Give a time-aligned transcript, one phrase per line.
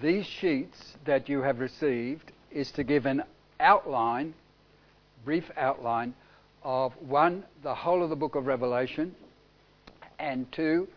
[0.00, 3.22] these sheets that you have received is to give an
[3.60, 4.34] outline,
[5.24, 6.14] brief outline,
[6.62, 9.14] of one, the whole of the book of Revelation,
[10.18, 10.88] and two,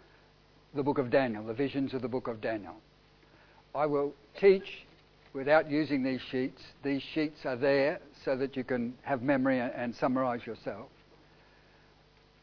[0.74, 2.76] the book of Daniel, the visions of the book of Daniel.
[3.74, 4.86] I will teach
[5.34, 6.62] without using these sheets.
[6.84, 10.88] These sheets are there so that you can have memory and summarize yourself.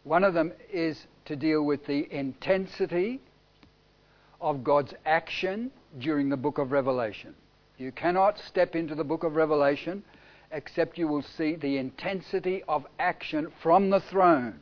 [0.05, 3.21] One of them is to deal with the intensity
[4.41, 7.35] of God's action during the book of Revelation.
[7.79, 10.03] You cannot step into the book of Revelation
[10.51, 14.59] except you will see the intensity of action from the throne.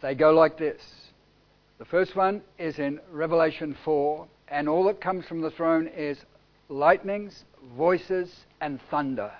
[0.00, 0.82] They go like this.
[1.78, 6.18] The first one is in Revelation 4, and all that comes from the throne is
[6.68, 7.44] lightnings,
[7.76, 9.32] voices, and thunder.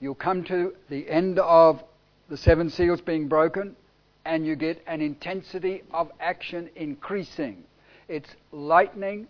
[0.00, 1.82] You'll come to the end of
[2.28, 3.76] the seven seals being broken,
[4.24, 7.64] and you get an intensity of action increasing.
[8.08, 9.28] It's lightning,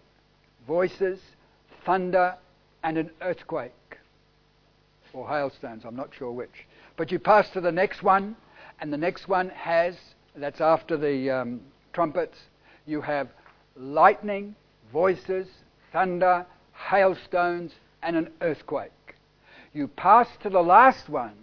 [0.67, 1.21] voices,
[1.85, 2.37] thunder,
[2.83, 3.73] and an earthquake.
[5.13, 6.67] Or hailstones, I'm not sure which.
[6.97, 8.37] But you pass to the next one,
[8.81, 9.97] and the next one has,
[10.35, 11.61] that's after the um,
[11.93, 12.39] trumpets,
[12.87, 13.29] you have
[13.77, 14.55] lightning,
[14.93, 15.49] voices,
[15.93, 18.91] thunder, hailstones, and an earthquake.
[19.73, 21.35] You pass to the last one,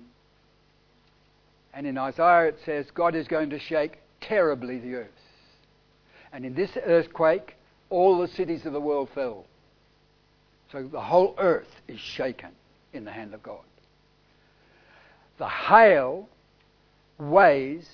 [1.74, 5.10] and in Isaiah it says, God is going to shake terribly the earth.
[6.32, 7.56] And in this earthquake,
[7.90, 9.46] all the cities of the world fell.
[10.72, 12.50] So the whole earth is shaken
[12.94, 13.64] in the hand of God.
[15.38, 16.28] The hail
[17.18, 17.90] weighs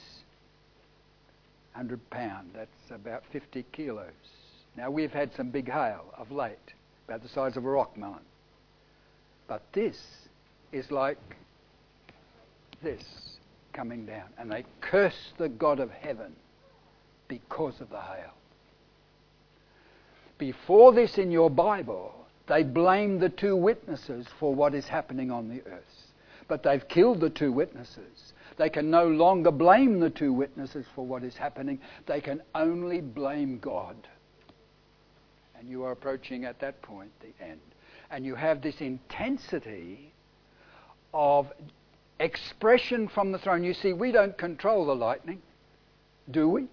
[1.74, 2.52] 100 pound.
[2.54, 4.12] That's about 50 kilos.
[4.76, 6.74] Now we've had some big hail of late,
[7.08, 8.20] about the size of a rock melon.
[9.48, 10.28] But this
[10.72, 11.18] is like
[12.82, 13.04] this
[13.74, 14.28] coming down.
[14.38, 16.36] And they curse the God of heaven
[17.28, 18.34] because of the hail.
[20.38, 22.14] Before this in your Bible,
[22.48, 26.12] they blame the two witnesses for what is happening on the earth.
[26.48, 28.34] But they've killed the two witnesses.
[28.58, 31.80] They can no longer blame the two witnesses for what is happening.
[32.06, 33.96] They can only blame God.
[35.58, 37.62] And you are approaching at that point the end.
[38.12, 40.12] And you have this intensity
[41.14, 41.52] of
[42.20, 43.64] expression from the throne.
[43.64, 45.42] You see, we don't control the lightning,
[46.30, 46.68] do we?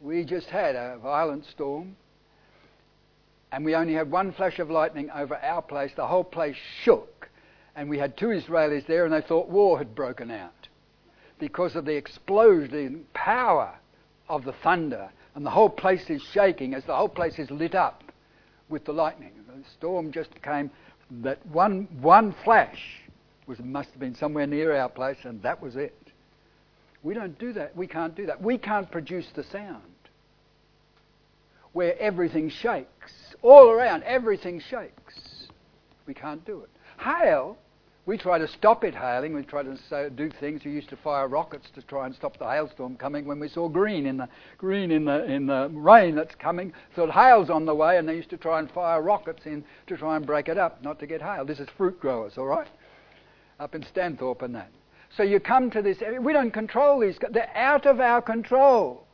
[0.00, 1.96] We just had a violent storm,
[3.50, 5.90] and we only had one flash of lightning over our place.
[5.96, 7.28] The whole place shook,
[7.74, 10.68] and we had two Israelis there, and they thought war had broken out
[11.38, 13.74] because of the explosion power
[14.28, 17.74] of the thunder, and the whole place is shaking as the whole place is lit
[17.74, 18.04] up
[18.68, 19.32] with the lightning.
[19.48, 20.70] The storm just came.
[21.22, 23.00] That one one flash
[23.46, 25.96] was must have been somewhere near our place, and that was it.
[27.02, 27.76] We don't do that.
[27.76, 28.42] We can't do that.
[28.42, 29.82] We can't produce the sound
[31.72, 33.12] where everything shakes.
[33.42, 35.48] All around, everything shakes.
[36.06, 36.70] We can't do it.
[36.98, 37.56] Hail,
[38.04, 39.34] we try to stop it hailing.
[39.34, 40.64] We try to do things.
[40.64, 43.68] We used to fire rockets to try and stop the hailstorm coming when we saw
[43.68, 46.72] green in the green in the in the rain that's coming.
[46.96, 49.96] Thought hail's on the way, and they used to try and fire rockets in to
[49.96, 51.44] try and break it up, not to get hail.
[51.44, 52.68] This is fruit growers, all right
[53.60, 54.70] up in Stanthorpe and that.
[55.16, 59.04] So you come to this, we don't control these, they're out of our control.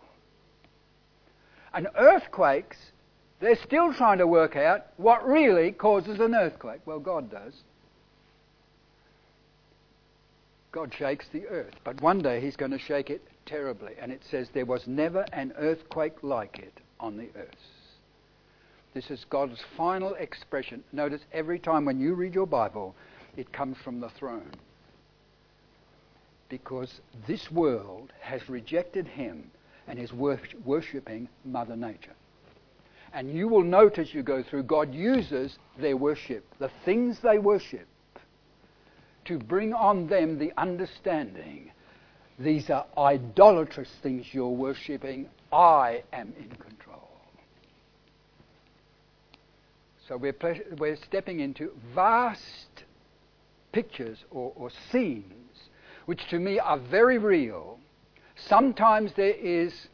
[1.73, 2.77] And earthquakes,
[3.41, 6.81] they're still trying to work out what really causes an earthquake.
[6.87, 7.55] Well, God does.
[10.73, 13.93] God shakes the earth, but one day He's going to shake it terribly.
[14.01, 17.55] And it says, There was never an earthquake like it on the earth.
[18.93, 20.83] This is God's final expression.
[20.93, 22.95] Notice every time when you read your Bible,
[23.37, 24.51] it comes from the throne.
[26.55, 29.51] Because this world has rejected him
[29.89, 32.15] and is worshipping Mother Nature.
[33.13, 37.41] And you will note as you go through, God uses their worship, the things they
[37.41, 37.89] worship,
[39.25, 41.73] to bring on them the understanding
[42.39, 45.29] these are idolatrous things you're worshipping.
[45.53, 47.09] I am in control.
[50.07, 50.37] So we're,
[50.79, 52.85] we're stepping into vast
[53.73, 55.44] pictures or, or scenes
[56.07, 57.79] which to me are very real.
[58.37, 59.89] Sometimes there is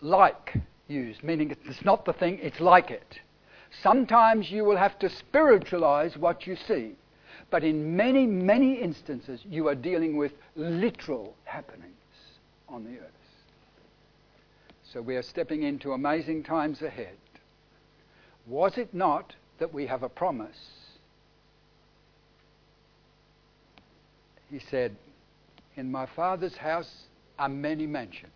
[0.00, 0.56] like
[0.88, 3.20] used, meaning it's not the thing, it's like it.
[3.82, 6.92] Sometimes you will have to spiritualize what you see.
[7.50, 11.94] But in many, many instances, you are dealing with literal happenings
[12.68, 13.10] on the earth.
[14.92, 17.16] So we are stepping into amazing times ahead.
[18.46, 20.79] Was it not that we have a promise
[24.50, 24.96] He said,
[25.76, 27.04] In my Father's house
[27.38, 28.32] are many mansions.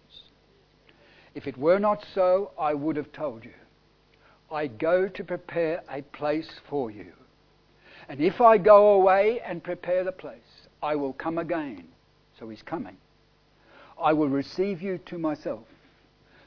[1.35, 3.55] If it were not so, I would have told you.
[4.51, 7.13] I go to prepare a place for you.
[8.09, 11.89] And if I go away and prepare the place, I will come again.
[12.39, 12.97] So he's coming.
[14.01, 15.65] I will receive you to myself,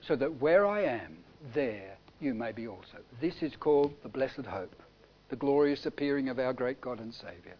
[0.02, 1.18] so that where I am,
[1.54, 2.98] there you may be also.
[3.22, 4.75] This is called the blessed hope,
[5.30, 7.56] the glorious appearing of our great God and Saviour.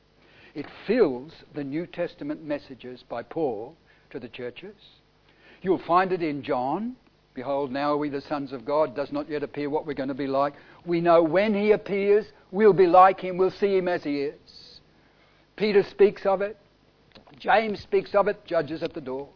[0.58, 3.76] It fills the New Testament messages by Paul
[4.10, 4.74] to the churches.
[5.62, 6.96] You'll find it in John.
[7.36, 10.10] Behold, now are we the sons of God, does not yet appear what we're going
[10.10, 10.56] to be like.
[10.84, 14.80] We know when he appears, we'll be like him, we'll see him as he is.
[15.58, 16.58] Peter speaks of it.
[17.38, 19.30] James speaks of it, judges at the door.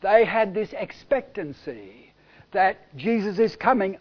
[0.00, 2.12] They had this expectancy
[2.52, 3.98] that Jesus is coming,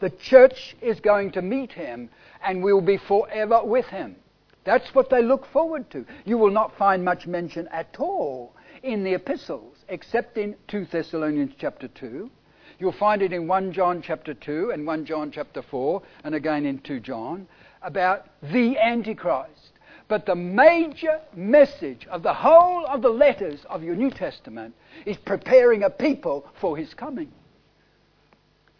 [0.00, 2.10] the church is going to meet him,
[2.44, 4.16] and we'll be forever with him.
[4.64, 6.04] That's what they look forward to.
[6.24, 11.52] You will not find much mention at all in the epistles, except in 2 Thessalonians
[11.58, 12.30] chapter 2.
[12.78, 16.66] You'll find it in 1 John chapter 2 and 1 John chapter 4, and again
[16.66, 17.46] in 2 John,
[17.82, 19.72] about the Antichrist.
[20.08, 24.74] But the major message of the whole of the letters of your New Testament
[25.06, 27.32] is preparing a people for his coming.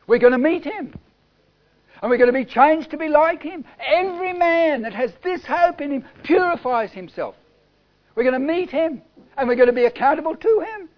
[0.07, 0.95] We're going to meet him.
[2.05, 3.65] And we're going to be changed to be like him.
[3.81, 7.35] Every man that has this hope in him purifies himself.
[8.15, 9.01] We're going to meet him
[9.39, 10.91] and we're going to be accountable to him.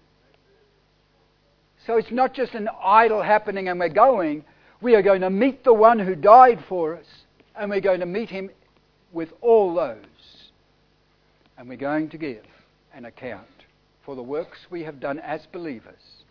[1.85, 4.43] So it's not just an idle happening and we're going.
[4.81, 7.05] We are going to meet the one who died for us
[7.55, 8.49] and we're going to meet him
[9.13, 10.03] with all those.
[11.57, 12.43] And we're going to give
[12.93, 13.47] an account
[14.03, 16.25] for the works we have done as believers.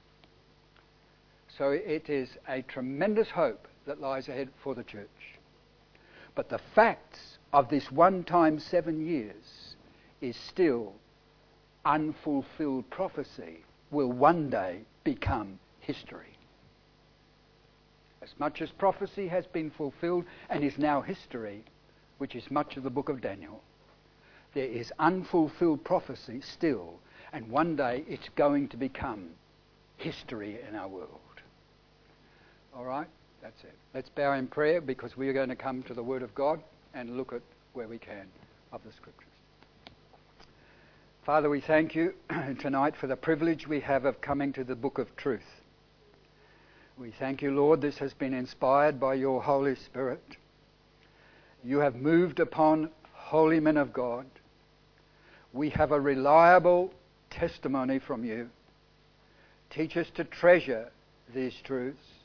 [1.56, 5.08] So it is a tremendous hope that lies ahead for the church.
[6.34, 9.76] But the facts of this one time seven years
[10.20, 10.94] is still
[11.84, 16.36] unfulfilled prophecy will one day become history.
[18.22, 21.62] As much as prophecy has been fulfilled and is now history,
[22.18, 23.62] which is much of the book of Daniel,
[24.52, 26.94] there is unfulfilled prophecy still,
[27.32, 29.28] and one day it's going to become
[29.96, 31.20] history in our world.
[32.74, 33.08] All right?
[33.46, 33.78] That's it.
[33.94, 36.60] Let's bow in prayer because we are going to come to the Word of God
[36.94, 37.42] and look at
[37.74, 38.26] where we can
[38.72, 39.30] of the Scriptures.
[41.24, 42.12] Father, we thank you
[42.58, 45.46] tonight for the privilege we have of coming to the book of truth.
[46.98, 50.24] We thank you, Lord, this has been inspired by your Holy Spirit.
[51.62, 54.26] You have moved upon holy men of God.
[55.52, 56.92] We have a reliable
[57.30, 58.50] testimony from you.
[59.70, 60.90] Teach us to treasure
[61.32, 62.15] these truths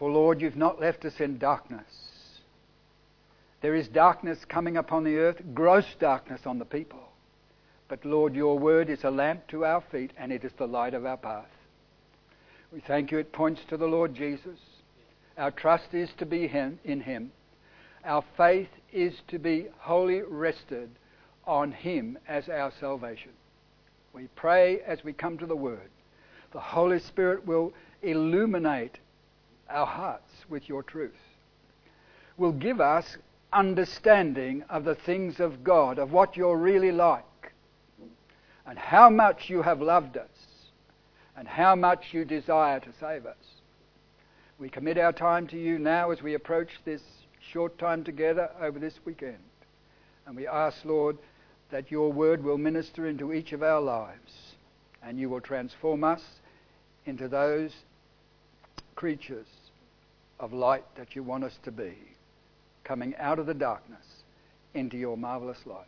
[0.00, 1.84] for, Lord, you've not left us in darkness.
[3.60, 7.02] There is darkness coming upon the earth, gross darkness on the people.
[7.86, 10.94] But, Lord, your word is a lamp to our feet and it is the light
[10.94, 11.50] of our path.
[12.72, 13.18] We thank you.
[13.18, 14.58] It points to the Lord Jesus.
[15.36, 17.30] Our trust is to be in him.
[18.02, 20.88] Our faith is to be wholly rested
[21.46, 23.32] on him as our salvation.
[24.14, 25.90] We pray as we come to the word.
[26.52, 28.96] The Holy Spirit will illuminate
[29.70, 31.12] our hearts with your truth,
[32.36, 33.16] will give us
[33.52, 37.24] understanding of the things of God, of what you're really like,
[38.66, 40.28] and how much you have loved us,
[41.36, 43.36] and how much you desire to save us.
[44.58, 47.02] We commit our time to you now as we approach this
[47.52, 49.38] short time together over this weekend.
[50.26, 51.16] And we ask, Lord,
[51.70, 54.54] that your word will minister into each of our lives
[55.02, 56.22] and you will transform us
[57.06, 57.72] into those
[58.94, 59.46] creatures
[60.40, 61.94] of light that you want us to be,
[62.82, 64.04] coming out of the darkness
[64.74, 65.86] into your marvelous light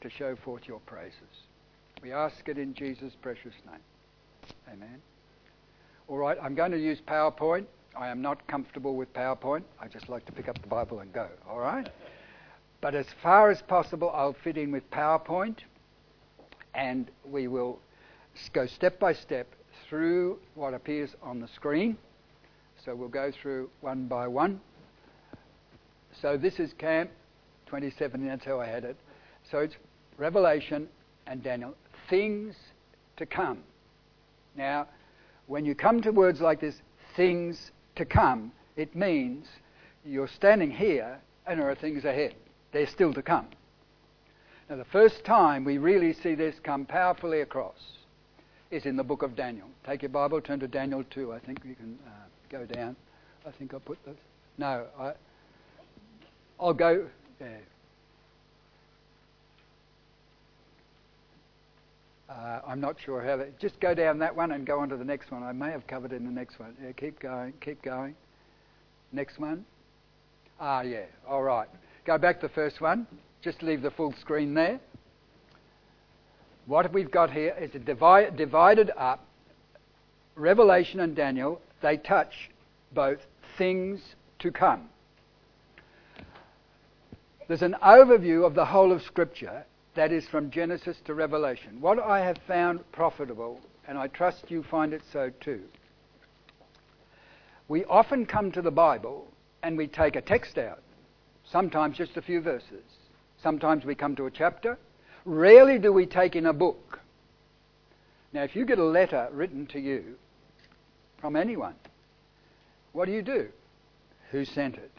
[0.00, 1.44] to show forth your praises.
[2.02, 3.80] We ask it in Jesus' precious name.
[4.72, 5.02] Amen.
[6.08, 7.66] All right, I'm going to use PowerPoint.
[7.98, 9.62] I am not comfortable with PowerPoint.
[9.80, 11.28] I just like to pick up the Bible and go.
[11.48, 11.88] All right?
[12.80, 15.56] But as far as possible, I'll fit in with PowerPoint
[16.74, 17.80] and we will
[18.52, 19.48] go step by step
[19.88, 21.96] through what appears on the screen.
[22.86, 24.60] So we'll go through one by one.
[26.22, 27.10] So this is Camp
[27.66, 28.96] 27, that's how I had it.
[29.50, 29.74] So it's
[30.18, 30.88] Revelation
[31.26, 31.74] and Daniel,
[32.08, 32.54] things
[33.16, 33.64] to come.
[34.56, 34.86] Now,
[35.48, 36.76] when you come to words like this,
[37.16, 39.46] things to come, it means
[40.04, 42.36] you're standing here and there are things ahead.
[42.72, 43.48] They're still to come.
[44.70, 47.80] Now, the first time we really see this come powerfully across
[48.70, 49.66] is in the book of Daniel.
[49.84, 51.32] Take your Bible, turn to Daniel 2.
[51.32, 51.98] I think you can.
[52.06, 52.10] Uh,
[52.50, 52.96] go down.
[53.46, 54.14] I think I put the.
[54.58, 55.12] No, I,
[56.58, 57.06] I'll go.
[62.28, 63.58] Uh, I'm not sure how that.
[63.58, 65.42] Just go down that one and go on to the next one.
[65.42, 66.76] I may have covered in the next one.
[66.82, 68.14] Yeah, keep going, keep going.
[69.12, 69.64] Next one.
[70.60, 71.68] Ah, yeah, all right.
[72.04, 73.06] Go back to the first one.
[73.42, 74.80] Just leave the full screen there.
[76.66, 79.24] What we've got here is a divi- divided up
[80.34, 81.60] Revelation and Daniel.
[81.82, 82.50] They touch
[82.92, 83.20] both
[83.58, 84.00] things
[84.40, 84.88] to come.
[87.48, 89.64] There's an overview of the whole of Scripture
[89.94, 91.80] that is from Genesis to Revelation.
[91.80, 95.62] What I have found profitable, and I trust you find it so too,
[97.68, 99.26] we often come to the Bible
[99.62, 100.82] and we take a text out,
[101.50, 102.84] sometimes just a few verses.
[103.42, 104.78] Sometimes we come to a chapter.
[105.24, 107.00] Rarely do we take in a book.
[108.32, 110.16] Now, if you get a letter written to you
[111.26, 111.74] from anyone,
[112.92, 113.48] what do you do?
[114.30, 114.92] Who sent it?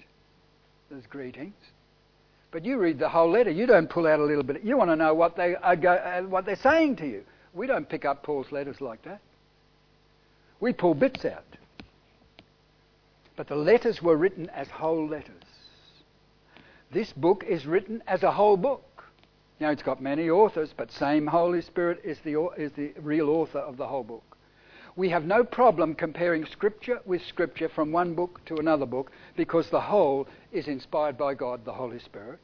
[0.89, 1.55] There's greetings.
[2.51, 3.49] But you read the whole letter.
[3.49, 4.61] You don't pull out a little bit.
[4.61, 7.23] You want to know what, they are go, uh, what they're saying to you.
[7.53, 9.21] We don't pick up Paul's letters like that.
[10.59, 11.45] We pull bits out.
[13.37, 15.31] But the letters were written as whole letters.
[16.91, 19.05] This book is written as a whole book.
[19.61, 23.59] Now, it's got many authors, but same Holy Spirit is the, is the real author
[23.59, 24.26] of the whole book.
[24.97, 29.69] We have no problem comparing Scripture with Scripture from one book to another book because
[29.69, 32.39] the whole is inspired by God, the Holy Spirit.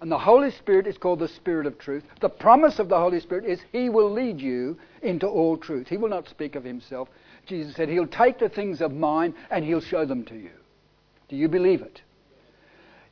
[0.00, 2.04] And the Holy Spirit is called the Spirit of truth.
[2.20, 5.88] The promise of the Holy Spirit is He will lead you into all truth.
[5.88, 7.08] He will not speak of Himself.
[7.44, 10.52] Jesus said, He'll take the things of mine and He'll show them to you.
[11.28, 12.02] Do you believe it?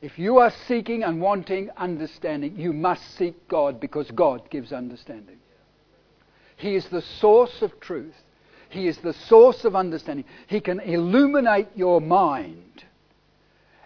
[0.01, 5.39] If you are seeking and wanting understanding, you must seek God because God gives understanding.
[6.55, 8.15] He is the source of truth.
[8.69, 10.25] He is the source of understanding.
[10.47, 12.83] He can illuminate your mind.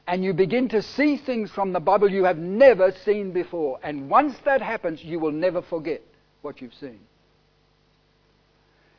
[0.08, 3.80] And you begin to see things from the Bible you have never seen before.
[3.84, 6.02] And once that happens, you will never forget
[6.42, 7.00] what you've seen.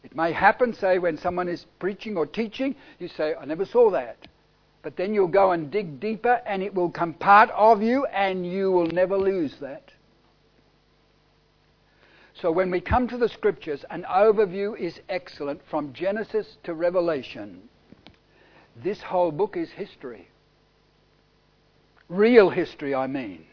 [0.05, 3.91] It may happen, say, when someone is preaching or teaching, you say, I never saw
[3.91, 4.17] that.
[4.83, 8.51] But then you'll go and dig deeper and it will come part of you and
[8.51, 9.91] you will never lose that.
[12.35, 17.63] So when we come to the scriptures, an overview is excellent from Genesis to Revelation.
[18.77, 20.29] This whole book is history.
[22.09, 23.45] Real history, I mean.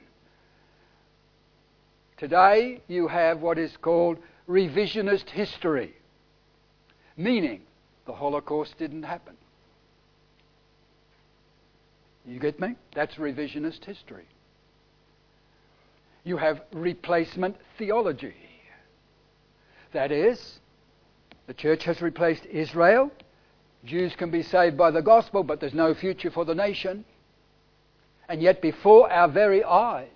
[2.17, 4.17] Today you have what is called
[4.49, 5.93] revisionist history,
[7.15, 7.61] meaning
[8.05, 9.35] the Holocaust didn't happen.
[12.25, 12.75] You get me?
[12.95, 14.25] That's revisionist history.
[16.23, 18.46] You have replacement theology.
[19.93, 20.59] That is,
[21.47, 23.11] the church has replaced Israel.
[23.85, 27.05] Jews can be saved by the gospel, but there's no future for the nation.
[28.27, 30.07] And yet, before our very eyes,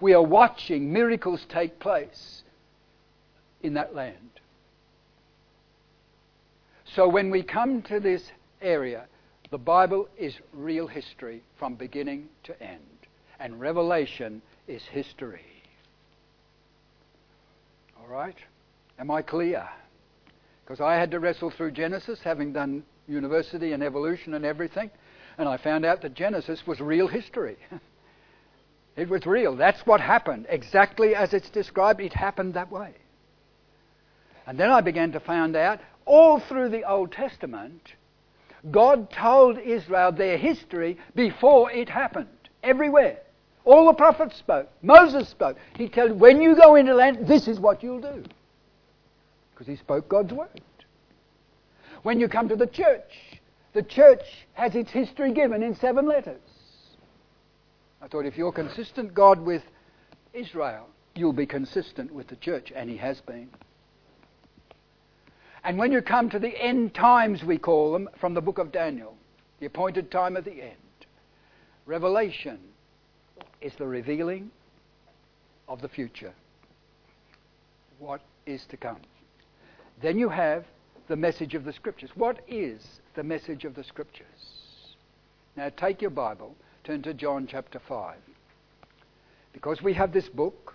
[0.00, 2.42] we are watching miracles take place
[3.62, 4.16] in that land.
[6.94, 8.22] So, when we come to this
[8.62, 9.06] area,
[9.50, 12.80] the Bible is real history from beginning to end,
[13.38, 15.44] and Revelation is history.
[18.00, 18.36] All right?
[18.98, 19.68] Am I clear?
[20.64, 24.90] Because I had to wrestle through Genesis, having done university and evolution and everything,
[25.36, 27.56] and I found out that Genesis was real history.
[28.96, 29.56] it was real.
[29.56, 30.46] That's what happened.
[30.48, 32.94] Exactly as it's described, it happened that way.
[34.46, 37.94] And then I began to find out all through the Old Testament
[38.70, 42.28] God told Israel their history before it happened.
[42.62, 43.18] Everywhere.
[43.64, 44.70] All the prophets spoke.
[44.82, 45.56] Moses spoke.
[45.76, 48.24] He told, when you go into land, this is what you'll do.
[49.54, 50.60] Because he spoke God's word.
[52.02, 53.38] When you come to the church,
[53.72, 54.22] the church
[54.54, 56.40] has its history given in seven letters.
[58.02, 59.62] I thought if you're consistent, God, with
[60.32, 63.48] Israel, you'll be consistent with the church, and he has been.
[65.62, 68.72] And when you come to the end times, we call them, from the book of
[68.72, 69.16] Daniel,
[69.60, 70.76] the appointed time of the end,
[71.86, 72.58] Revelation
[73.60, 74.50] is the revealing
[75.68, 76.34] of the future,
[77.98, 79.00] what is to come.
[80.02, 80.64] Then you have
[81.08, 82.10] the message of the Scriptures.
[82.14, 84.26] What is the message of the Scriptures?
[85.56, 88.16] Now take your Bible, turn to John chapter 5.
[89.52, 90.74] Because we have this book,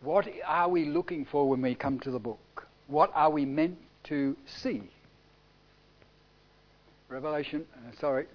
[0.00, 2.66] what are we looking for when we come to the book?
[2.86, 3.78] What are we meant
[4.08, 4.82] to see.
[7.08, 8.26] Revelation, uh, sorry,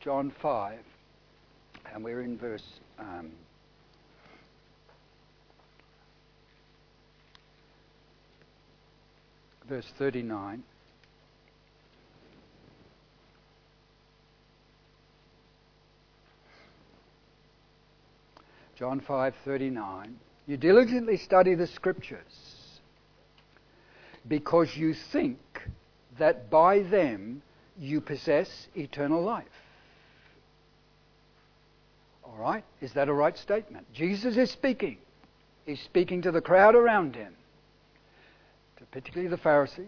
[0.00, 0.78] John 5,
[1.92, 2.64] and we're in verse.
[2.98, 3.30] Um,
[9.70, 10.64] verse 39.
[18.74, 20.16] John 5:39
[20.48, 22.80] You diligently study the scriptures
[24.26, 25.38] because you think
[26.18, 27.42] that by them
[27.78, 29.46] you possess eternal life.
[32.24, 32.64] All right?
[32.80, 33.86] Is that a right statement?
[33.92, 34.98] Jesus is speaking.
[35.64, 37.36] He's speaking to the crowd around him,
[38.90, 39.86] particularly the Pharisees.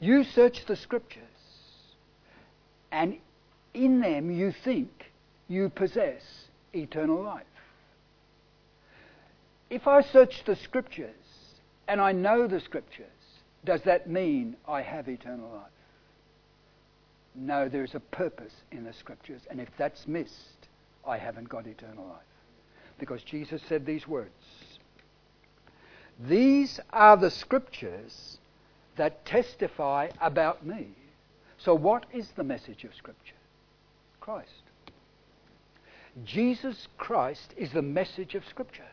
[0.00, 1.22] You search the scriptures,
[2.90, 3.16] and
[3.72, 5.12] in them you think
[5.48, 6.22] you possess
[6.72, 7.44] eternal life.
[9.70, 11.14] If I search the scriptures
[11.88, 13.06] and I know the scriptures,
[13.64, 15.70] does that mean I have eternal life?
[17.34, 20.68] No, there's a purpose in the scriptures, and if that's missed,
[21.06, 22.22] I haven't got eternal life.
[22.98, 24.30] Because Jesus said these words
[26.18, 28.38] These are the scriptures
[28.96, 30.88] that testify about me.
[31.58, 33.34] So, what is the message of Scripture?
[34.20, 34.50] Christ.
[36.24, 38.84] Jesus Christ is the message of Scripture.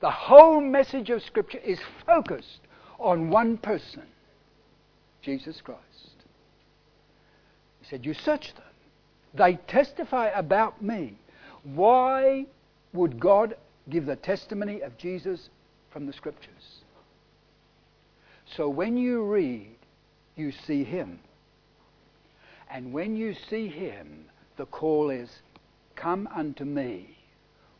[0.00, 2.60] The whole message of Scripture is focused
[2.98, 4.02] on one person
[5.22, 5.80] Jesus Christ.
[7.80, 8.64] He said, You search them,
[9.34, 11.16] they testify about me.
[11.62, 12.46] Why
[12.92, 13.56] would God
[13.88, 15.48] give the testimony of Jesus
[15.92, 16.82] from the Scriptures?
[18.56, 19.76] So when you read,
[20.36, 21.20] you see Him.
[22.70, 25.30] And when you see Him, the call is,
[25.94, 27.18] Come unto me,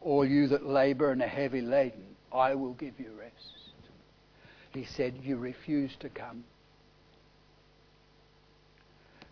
[0.01, 3.53] all you that labour and are heavy laden, I will give you rest.
[4.73, 6.45] He said, You refuse to come.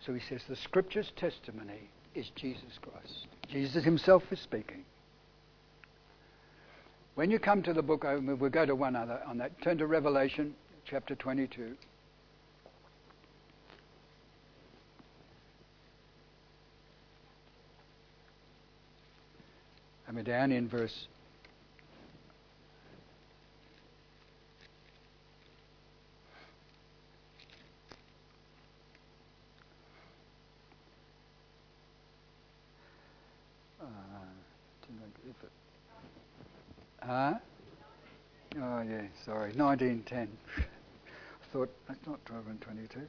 [0.05, 3.27] So he says, The Scripture's testimony is Jesus Christ.
[3.51, 4.85] Jesus himself is speaking.
[7.21, 9.61] When you come to the book, we'll go to one other on that.
[9.61, 10.55] Turn to Revelation
[10.87, 11.77] chapter 22.
[20.09, 21.09] And we're down in verse
[37.11, 37.35] Huh?
[38.55, 39.53] Oh, yeah, sorry.
[39.57, 40.29] 1910.
[40.59, 40.63] I
[41.53, 43.01] thought, that's not 12 and 22.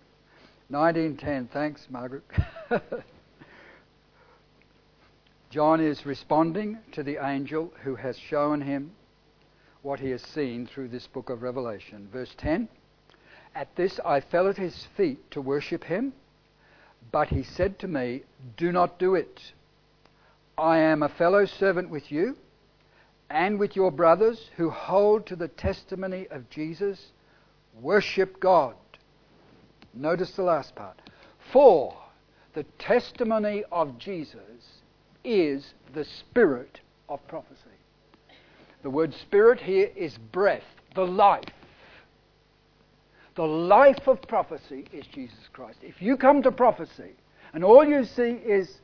[0.69, 1.49] 1910.
[1.53, 2.23] Thanks, Margaret.
[5.51, 8.89] John is responding to the angel who has shown him
[9.83, 12.09] what he has seen through this book of Revelation.
[12.11, 12.69] Verse 10
[13.53, 16.13] At this I fell at his feet to worship him,
[17.11, 18.23] but he said to me,
[18.57, 19.51] Do not do it.
[20.57, 22.35] I am a fellow servant with you
[23.31, 27.11] and with your brothers who hold to the testimony of Jesus.
[27.79, 28.75] Worship God.
[29.93, 30.97] Notice the last part.
[31.51, 31.95] For
[32.53, 34.81] the testimony of Jesus
[35.23, 37.57] is the spirit of prophecy.
[38.83, 40.63] The word spirit here is breath,
[40.95, 41.43] the life.
[43.35, 45.79] The life of prophecy is Jesus Christ.
[45.81, 47.11] If you come to prophecy
[47.53, 48.79] and all you see is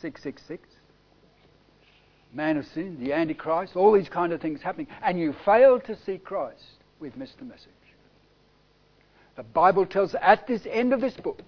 [0.00, 0.68] 666,
[2.32, 5.96] man of sin, the Antichrist, all these kind of things happening, and you fail to
[6.04, 6.64] see Christ,
[7.00, 7.68] we've missed the message.
[9.36, 11.42] The Bible tells at this end of this book,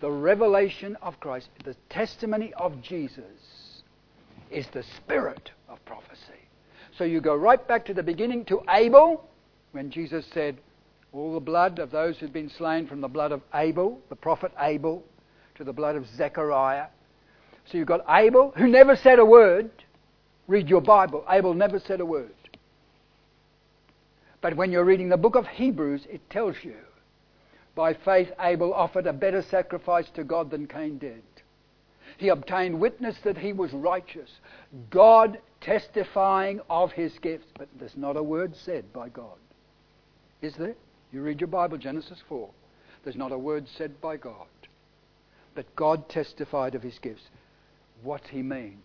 [0.00, 3.82] the revelation of Christ, the testimony of Jesus,
[4.50, 6.18] is the spirit of prophecy.
[6.96, 9.24] So you go right back to the beginning to Abel,
[9.72, 10.58] when Jesus said,
[11.12, 14.52] All the blood of those who've been slain from the blood of Abel, the prophet
[14.58, 15.02] Abel,
[15.54, 16.86] to the blood of Zechariah.
[17.66, 19.70] So you've got Abel, who never said a word,
[20.48, 21.24] Read your Bible.
[21.28, 22.30] Abel never said a word.
[24.40, 26.76] But when you're reading the book of Hebrews, it tells you
[27.74, 31.22] by faith Abel offered a better sacrifice to God than Cain did.
[32.18, 34.30] He obtained witness that he was righteous,
[34.90, 37.46] God testifying of his gifts.
[37.56, 39.38] But there's not a word said by God.
[40.42, 40.74] Is there?
[41.12, 42.50] You read your Bible, Genesis 4.
[43.04, 44.46] There's not a word said by God.
[45.54, 47.28] But God testified of his gifts.
[48.02, 48.78] What's he mean?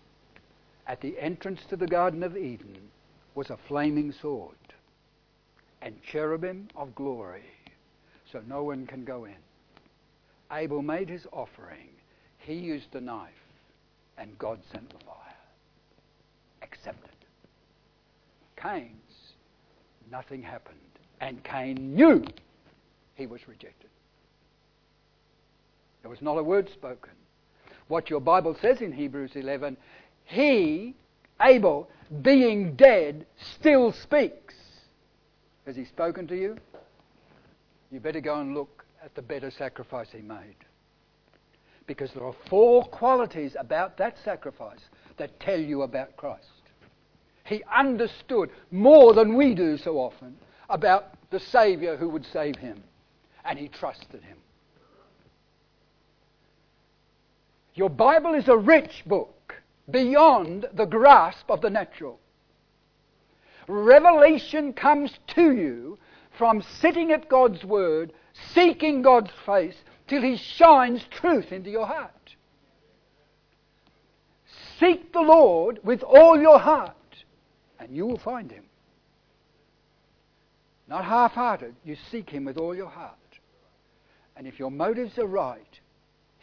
[0.88, 2.78] At the entrance to the Garden of Eden
[3.36, 4.56] was a flaming sword
[5.82, 7.44] and cherubim of glory,
[8.32, 9.36] so no one can go in.
[10.52, 11.90] Abel made his offering.
[12.40, 13.30] He used the knife,
[14.18, 15.14] and God sent the fire.
[16.62, 17.12] Accepted.
[18.56, 19.34] Cain's,
[20.10, 20.78] nothing happened.
[21.20, 22.24] And Cain knew
[23.16, 23.90] he was rejected.
[26.02, 27.12] There was not a word spoken.
[27.88, 29.78] What your Bible says in Hebrews 11
[30.28, 30.94] he,
[31.42, 31.90] Abel,
[32.22, 34.54] being dead, still speaks.
[35.66, 36.58] Has he spoken to you?
[37.92, 40.56] You better go and look at the better sacrifice he made.
[41.88, 44.82] Because there are four qualities about that sacrifice
[45.16, 46.46] that tell you about Christ.
[47.46, 50.36] He understood more than we do so often
[50.70, 52.84] about the Saviour who would save him,
[53.46, 54.38] and he trusted him.
[57.76, 59.34] Your Bible is a rich book.
[59.90, 62.20] Beyond the grasp of the natural.
[63.68, 65.98] Revelation comes to you
[66.38, 68.14] from sitting at God's Word,
[68.54, 69.76] seeking God's face,
[70.08, 72.36] till He shines truth into your heart.
[74.80, 76.94] Seek the Lord with all your heart,
[77.80, 78.66] and you will find Him.
[80.88, 83.16] Not half hearted, you seek Him with all your heart.
[84.36, 85.80] And if your motives are right,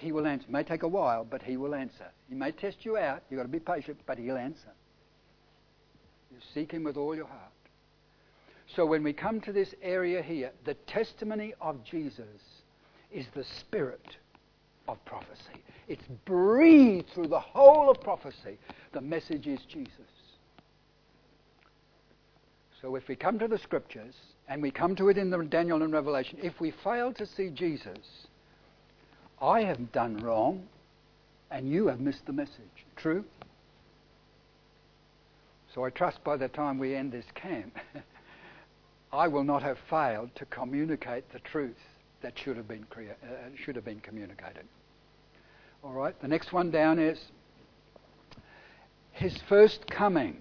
[0.05, 0.45] He will answer.
[0.47, 2.05] It may take a while, but He will answer.
[2.29, 3.23] He may test you out.
[3.31, 4.69] You've got to be patient, but He'll answer.
[6.31, 7.41] You seek Him with all your heart.
[8.77, 12.27] So when we come to this area here, the testimony of Jesus
[13.11, 14.19] is the spirit
[14.89, 15.63] of prophecy.
[15.89, 18.59] It's breathed through the whole of prophecy.
[18.93, 19.91] The message is Jesus.
[22.83, 24.15] So if we come to the scriptures,
[24.49, 27.49] and we come to it in the Daniel and Revelation, if we fail to see
[27.49, 28.27] Jesus,
[29.41, 30.67] I have done wrong,
[31.51, 32.87] and you have missed the message.
[32.97, 33.25] True?
[35.75, 37.77] So I trust by the time we end this camp,
[39.13, 41.79] I will not have failed to communicate the truth
[42.23, 44.65] that should have been, crea- uh, should have been communicated.
[45.83, 47.21] All right, the next one down is
[49.13, 50.37] his first coming.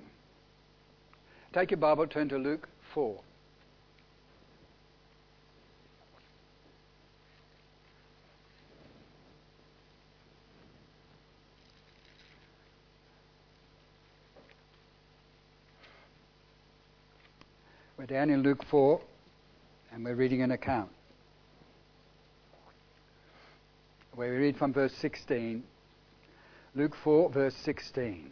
[1.52, 3.20] Take your Bible, turn to Luke 4.
[18.04, 19.00] We're down in Luke 4
[19.94, 20.90] and we're reading an account.
[24.14, 25.64] Where we read from verse 16.
[26.76, 28.30] Luke 4, verse 16.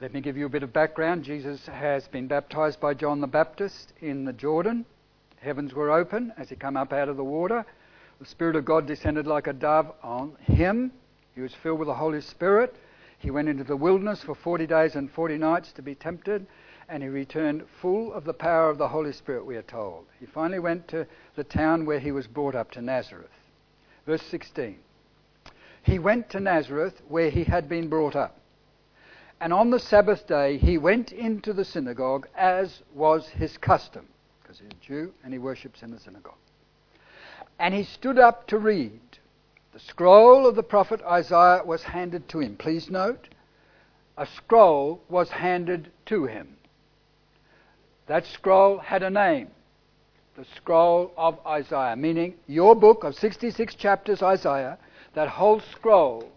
[0.00, 1.22] Let me give you a bit of background.
[1.22, 4.84] Jesus has been baptized by John the Baptist in the Jordan.
[5.36, 7.64] Heavens were open as he came up out of the water.
[8.18, 10.90] The Spirit of God descended like a dove on him.
[11.36, 12.74] He was filled with the Holy Spirit
[13.18, 16.46] he went into the wilderness for 40 days and 40 nights to be tempted,
[16.88, 20.04] and he returned full of the power of the Holy Spirit, we are told.
[20.20, 23.30] He finally went to the town where he was brought up, to Nazareth.
[24.06, 24.78] Verse 16.
[25.82, 28.38] He went to Nazareth where he had been brought up.
[29.40, 34.06] And on the Sabbath day he went into the synagogue as was his custom,
[34.42, 36.38] because he's a Jew and he worships in the synagogue.
[37.58, 39.00] And he stood up to read.
[39.74, 42.56] The scroll of the prophet Isaiah was handed to him.
[42.56, 43.28] Please note,
[44.16, 46.56] a scroll was handed to him.
[48.06, 49.48] That scroll had a name.
[50.36, 54.78] The scroll of Isaiah, meaning your book of 66 chapters, Isaiah,
[55.14, 56.30] that whole scroll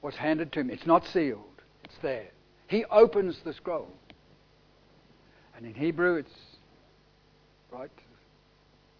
[0.00, 0.70] was handed to him.
[0.70, 2.28] It's not sealed, it's there.
[2.68, 3.92] He opens the scroll.
[5.56, 6.34] And in Hebrew, it's
[7.72, 7.90] right,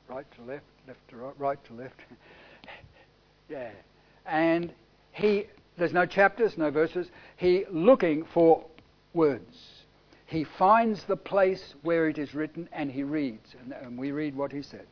[0.09, 2.01] right to left, left to right, right to left.
[3.49, 3.71] Yeah.
[4.27, 4.73] And
[5.13, 7.09] he, there's no chapters, no verses.
[7.37, 8.65] He looking for
[9.15, 9.85] words.
[10.27, 13.55] He finds the place where it is written and he reads.
[13.63, 14.87] And, and we read what he said.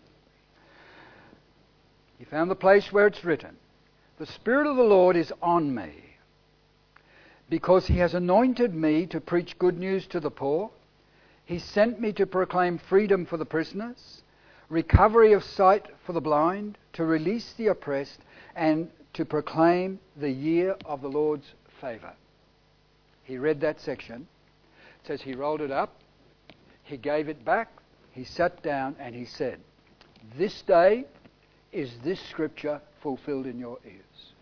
[2.19, 3.57] He found the place where it's written.
[4.19, 5.93] The Spirit of the Lord is on me
[7.51, 10.71] because he has anointed me to preach good news to the poor.
[11.45, 14.23] He sent me to proclaim freedom for the prisoners,
[14.69, 18.21] recovery of sight for the blind, to release the oppressed,
[18.57, 22.13] and to proclaim the year of the Lord's favour.
[23.23, 24.27] He read that section.
[25.03, 25.95] It says he rolled it up,
[26.83, 27.71] he gave it back,
[28.13, 29.61] he sat down, and he said,
[30.39, 31.05] This day
[31.71, 34.33] is this scripture fulfilled in your ears.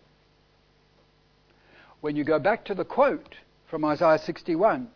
[1.99, 3.35] When you go back to the quote
[3.67, 4.87] from Isaiah 61,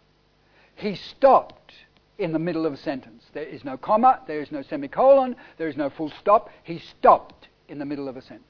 [0.76, 1.74] he stopped
[2.18, 3.24] in the middle of a sentence.
[3.34, 6.50] There is no comma, there is no semicolon, there is no full stop.
[6.64, 8.49] He stopped in the middle of a sentence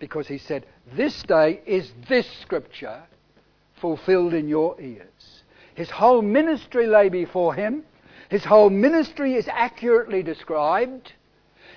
[0.00, 3.02] because he said, This day is this scripture
[3.80, 5.42] fulfilled in your ears.
[5.74, 7.84] His whole ministry lay before him.
[8.28, 11.12] His whole ministry is accurately described.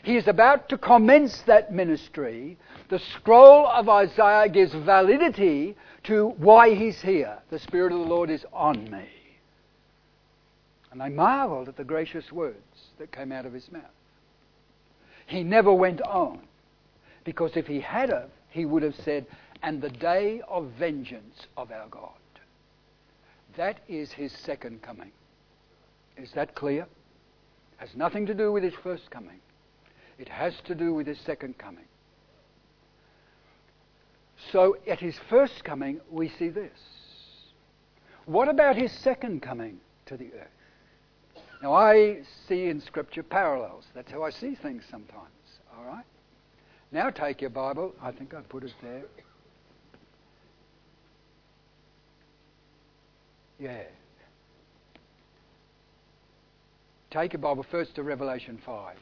[0.04, 2.58] He is about to commence that ministry.
[2.90, 7.38] The scroll of Isaiah gives validity to why he's here.
[7.50, 9.08] The Spirit of the Lord is on me.
[10.92, 12.58] And they marveled at the gracious words
[13.00, 13.84] that came out of his mouth.
[15.26, 16.42] He never went on.
[17.24, 19.26] Because if he had have, he would have said,
[19.62, 22.12] and the day of vengeance of our God.
[23.56, 25.12] That is his second coming.
[26.18, 26.88] Is that clear?
[27.78, 29.40] Has nothing to do with his first coming.
[30.18, 31.86] It has to do with his second coming.
[34.52, 36.78] So at his first coming, we see this.
[38.26, 41.44] What about his second coming to the earth?
[41.62, 43.86] Now, I see in Scripture parallels.
[43.96, 45.30] That's how I see things sometimes.
[45.78, 46.04] All right?
[46.94, 47.96] Now take your Bible.
[48.00, 49.02] I think I put it there.
[53.60, 53.82] Yeah.
[57.10, 58.96] Take your Bible first to Revelation 5.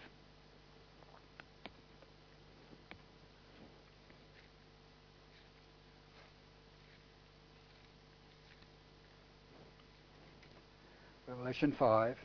[11.28, 12.16] Revelation 5.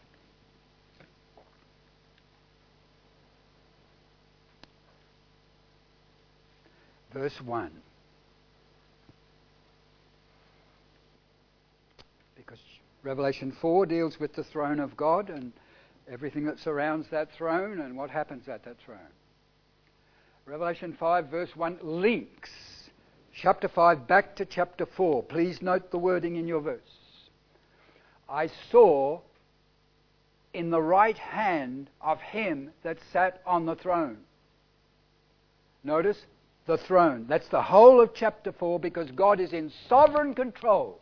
[7.16, 7.70] Verse 1.
[12.36, 12.58] Because
[13.02, 15.54] Revelation 4 deals with the throne of God and
[16.12, 18.98] everything that surrounds that throne and what happens at that throne.
[20.44, 22.50] Revelation 5, verse 1 links
[23.34, 25.22] chapter 5 back to chapter 4.
[25.22, 26.98] Please note the wording in your verse.
[28.28, 29.20] I saw
[30.52, 34.18] in the right hand of him that sat on the throne.
[35.82, 36.18] Notice
[36.66, 37.26] the throne.
[37.28, 40.98] That's the whole of chapter 4 because God is in sovereign control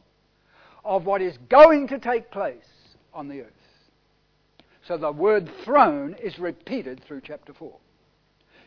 [0.85, 2.65] of what is going to take place
[3.13, 3.53] on the earth.
[4.87, 7.75] So the word throne is repeated through chapter 4.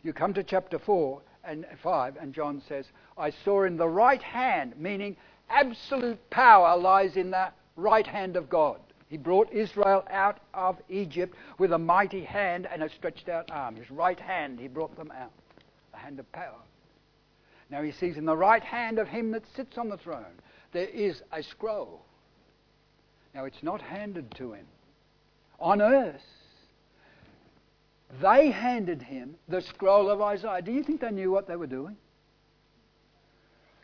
[0.03, 2.85] You come to chapter 4 and 5, and John says,
[3.17, 5.15] I saw in the right hand, meaning
[5.49, 8.79] absolute power lies in the right hand of God.
[9.09, 13.75] He brought Israel out of Egypt with a mighty hand and a stretched out arm.
[13.75, 15.31] His right hand, he brought them out.
[15.93, 16.59] A hand of power.
[17.69, 20.87] Now he sees in the right hand of him that sits on the throne, there
[20.87, 22.05] is a scroll.
[23.33, 24.65] Now it's not handed to him.
[25.59, 26.21] On earth,
[28.21, 30.61] they handed him the scroll of Isaiah.
[30.61, 31.97] Do you think they knew what they were doing?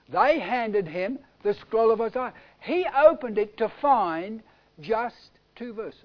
[0.10, 2.34] They handed him the scroll of Isaiah.
[2.60, 4.41] He opened it to find
[4.80, 6.00] just two verses.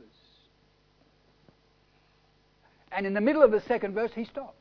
[2.91, 4.58] And in the middle of the second verse, he stopped.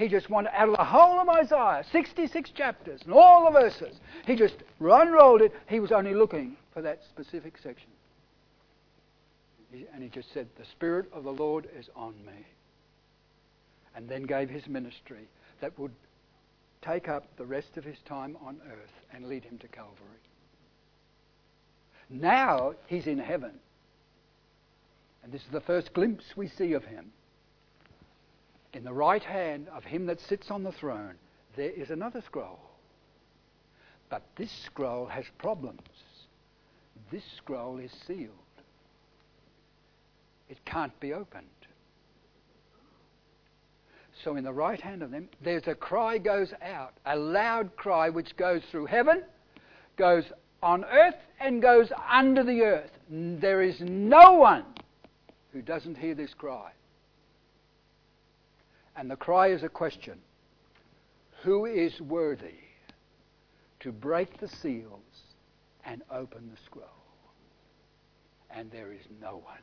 [0.00, 4.00] He just wanted, out of the whole of Isaiah, 66 chapters and all the verses,
[4.26, 5.52] he just unrolled it.
[5.68, 7.90] He was only looking for that specific section.
[9.92, 12.46] And he just said, The Spirit of the Lord is on me.
[13.94, 15.28] And then gave his ministry
[15.60, 15.92] that would
[16.80, 19.92] take up the rest of his time on earth and lead him to Calvary.
[22.08, 23.52] Now he's in heaven.
[25.22, 27.12] And this is the first glimpse we see of him.
[28.72, 31.14] In the right hand of him that sits on the throne,
[31.56, 32.60] there is another scroll.
[34.08, 35.80] But this scroll has problems.
[37.10, 38.30] This scroll is sealed.
[40.48, 41.46] It can't be opened.
[44.24, 48.10] So in the right hand of them, there's a cry goes out, a loud cry
[48.10, 49.22] which goes through heaven,
[49.96, 50.24] goes
[50.62, 52.90] on earth, and goes under the earth.
[53.08, 54.64] There is no one
[55.52, 56.72] who doesn't hear this cry.
[58.96, 60.18] And the cry is a question
[61.42, 62.58] Who is worthy
[63.80, 65.00] to break the seals
[65.84, 66.86] and open the scroll?
[68.50, 69.58] And there is no one.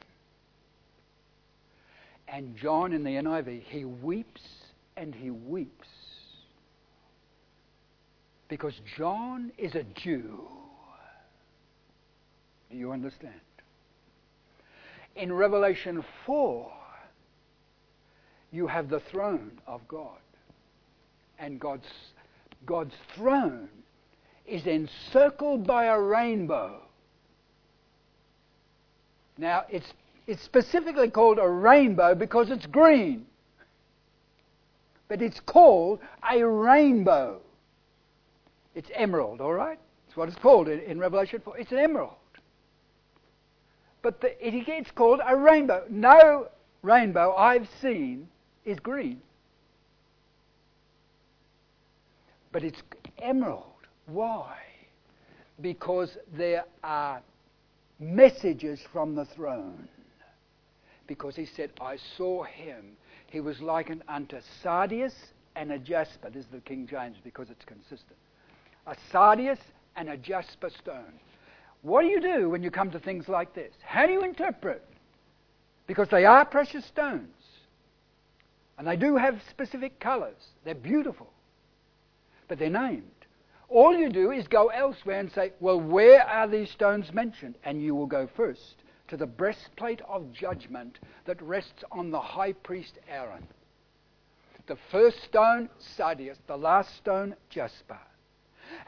[2.27, 4.41] And John in the NIV, he weeps
[4.95, 5.87] and he weeps.
[8.49, 10.47] Because John is a Jew.
[12.69, 13.33] Do you understand?
[15.15, 16.71] In Revelation 4,
[18.51, 20.17] you have the throne of God.
[21.39, 21.87] And God's,
[22.65, 23.69] God's throne
[24.45, 26.81] is encircled by a rainbow.
[29.37, 29.93] Now, it's
[30.27, 33.25] it's specifically called a rainbow because it's green.
[35.07, 37.39] But it's called a rainbow.
[38.75, 39.79] It's emerald, all right?
[40.05, 41.57] That's what it's called in, in Revelation 4.
[41.57, 42.11] It's an emerald.
[44.01, 45.85] But the, it, it's called a rainbow.
[45.89, 46.49] No
[46.83, 48.27] rainbow I've seen
[48.67, 49.21] is green.
[52.51, 52.81] But it's
[53.19, 53.63] emerald.
[54.05, 54.57] Why?
[55.61, 57.21] Because there are
[57.99, 59.87] messages from the throne
[61.07, 62.97] because he said, I saw him.
[63.27, 65.13] He was likened unto sardius
[65.55, 66.29] and a jasper.
[66.29, 68.17] This is the King James because it's consistent.
[68.85, 69.59] A sardius
[69.95, 71.13] and a jasper stone.
[71.81, 73.73] What do you do when you come to things like this?
[73.83, 74.83] How do you interpret?
[75.87, 77.29] Because they are precious stones.
[78.77, 80.37] And they do have specific colours.
[80.63, 81.27] They're beautiful.
[82.47, 83.11] But they're named.
[83.69, 87.55] All you do is go elsewhere and say, well, where are these stones mentioned?
[87.63, 88.75] And you will go first
[89.09, 93.45] to the breastplate of judgment that rests on the high priest Aaron.
[94.67, 97.99] The first stone, sardius, the last stone, jasper.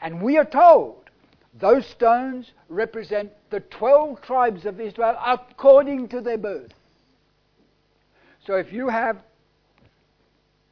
[0.00, 1.10] And we are told
[1.58, 6.72] those stones represent the 12 tribes of Israel according to their birth.
[8.46, 9.18] So if you have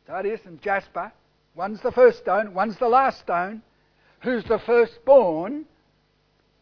[0.08, 1.12] Sardius and jasper.
[1.54, 3.60] One's the first stone, one's the last stone.
[4.22, 5.66] Who's the firstborn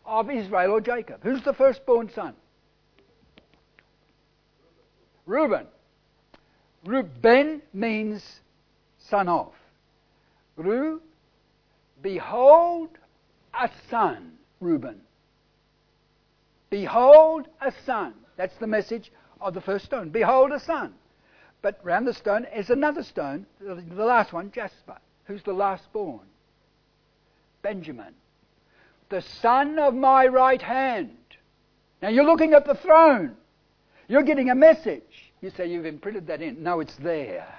[0.05, 1.21] of Israel or Jacob?
[1.23, 2.35] Who's the firstborn son?
[5.27, 5.67] Reuben.
[6.85, 8.41] Reuben means
[8.99, 9.53] son of.
[10.57, 11.01] Ru,
[12.03, 12.91] behold
[13.55, 15.01] a son, Reuben.
[16.69, 18.15] Behold a son.
[18.37, 20.11] That's the message of the first stone.
[20.11, 20.95] Behold a son.
[21.67, 24.99] But round the stone is another stone, the last one, Jasper.
[25.25, 26.25] Who's the last born?
[27.61, 28.15] Benjamin.
[29.09, 31.17] The son of my right hand.
[32.01, 33.35] Now you're looking at the throne.
[34.07, 35.33] You're getting a message.
[35.41, 36.63] You say you've imprinted that in.
[36.63, 37.53] No, it's there.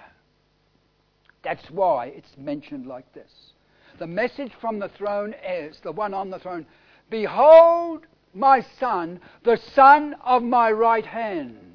[1.44, 3.52] That's why it's mentioned like this.
[4.00, 6.66] The message from the throne is the one on the throne
[7.10, 11.67] Behold my son, the son of my right hand.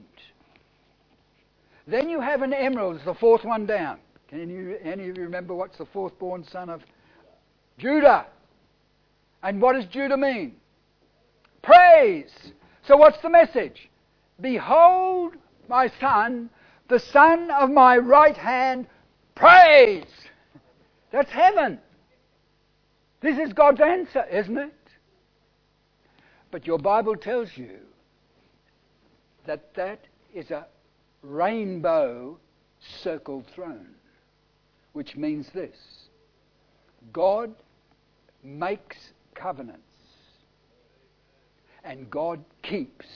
[1.86, 3.98] Then you have an emerald, the fourth one down.
[4.28, 6.82] Can you, any of you remember what's the fourth born son of
[7.78, 8.26] Judah?
[9.42, 10.54] And what does Judah mean?
[11.62, 12.32] Praise.
[12.86, 13.90] So what's the message?
[14.40, 15.34] Behold
[15.68, 16.50] my son,
[16.88, 18.86] the son of my right hand,
[19.34, 20.04] praise.
[21.10, 21.78] That's heaven.
[23.20, 24.74] This is God's answer, isn't it?
[26.50, 27.78] But your Bible tells you
[29.46, 30.00] that that
[30.34, 30.66] is a
[31.22, 32.38] rainbow
[33.02, 33.94] circled throne,
[34.92, 35.76] which means this
[37.12, 37.54] God
[38.42, 38.96] makes
[39.34, 39.82] covenants,
[41.84, 43.06] and God keeps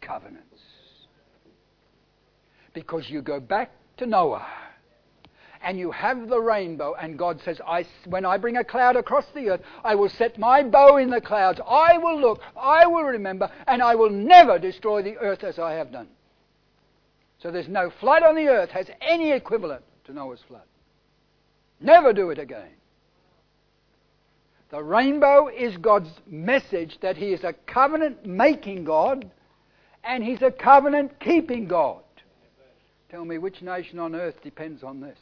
[0.00, 0.60] covenants.
[2.72, 4.46] Because you go back to Noah
[5.64, 9.24] and you have the rainbow, and God says, I, When I bring a cloud across
[9.34, 11.58] the earth, I will set my bow in the clouds.
[11.66, 15.72] I will look, I will remember, and I will never destroy the earth as I
[15.72, 16.08] have done.
[17.44, 20.62] So there's no flood on the earth has any equivalent to Noah's flood.
[21.78, 22.70] Never do it again.
[24.70, 29.30] The rainbow is God's message that He is a covenant making God
[30.02, 32.02] and He's a covenant keeping God.
[33.10, 35.18] Tell me which nation on earth depends on this?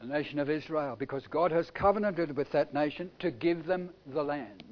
[0.00, 4.22] the nation of Israel, because God has covenanted with that nation to give them the
[4.22, 4.62] land.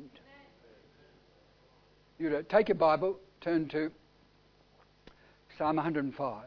[2.20, 3.90] You know, take your Bible, turn to
[5.56, 6.44] Psalm 105.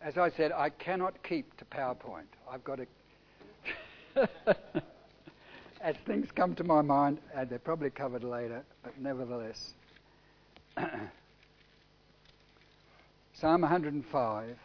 [0.00, 2.26] As I said, I cannot keep to PowerPoint.
[2.50, 2.86] I've got to.
[5.80, 9.74] As things come to my mind, and they're probably covered later, but nevertheless.
[13.34, 14.56] Psalm 105.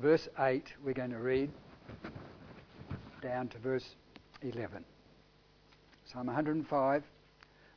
[0.00, 1.50] verse 8, we're going to read
[3.20, 3.84] down to verse
[4.40, 4.82] 11.
[6.12, 7.02] Psalm 105,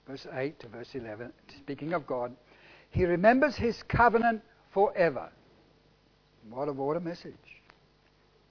[0.07, 2.35] verse 8 to verse 11, speaking of God,
[2.89, 4.41] He remembers His covenant
[4.73, 5.29] forever.
[6.49, 7.33] What a, what a message.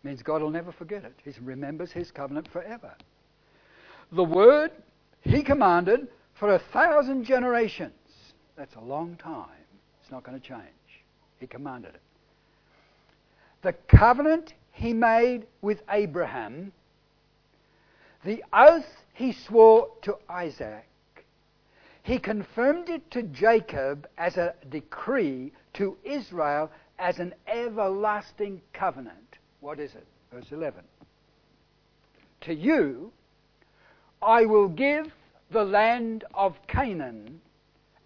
[0.02, 1.14] Means God will never forget it.
[1.24, 2.94] He remembers His covenant forever.
[4.12, 4.72] The word
[5.22, 7.92] He commanded for a thousand generations.
[8.56, 9.48] That's a long time.
[10.02, 10.60] It's not going to change.
[11.38, 12.00] He commanded it
[13.62, 16.72] the covenant he made with Abraham,
[18.24, 20.86] the oath he swore to Isaac,
[22.02, 29.38] he confirmed it to Jacob as a decree, to Israel as an everlasting covenant.
[29.60, 30.06] What is it?
[30.32, 30.82] Verse 11.
[32.42, 33.12] To you
[34.22, 35.12] I will give
[35.50, 37.40] the land of Canaan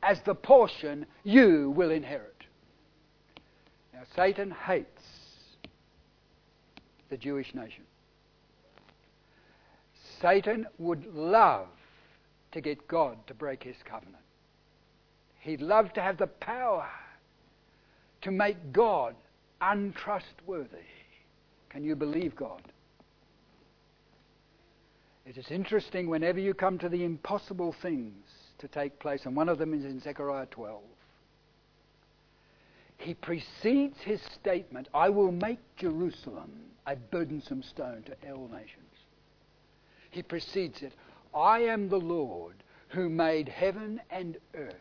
[0.03, 2.45] as the portion you will inherit.
[3.93, 5.03] Now, Satan hates
[7.11, 7.85] the Jewish nation.
[10.27, 11.69] Satan would love
[12.51, 14.25] to get God to break his covenant.
[15.39, 16.89] He'd love to have the power
[18.23, 19.15] to make God
[19.61, 20.91] untrustworthy.
[21.69, 22.61] Can you believe God?
[25.25, 28.27] It is interesting whenever you come to the impossible things
[28.59, 30.83] to take place, and one of them is in Zechariah 12
[32.99, 36.51] he precedes his statement, I will make Jerusalem
[36.87, 38.86] a burdensome stone to all nations.
[40.17, 40.95] He precedes it,
[41.35, 42.55] I am the Lord
[42.89, 44.73] who made heaven and earth.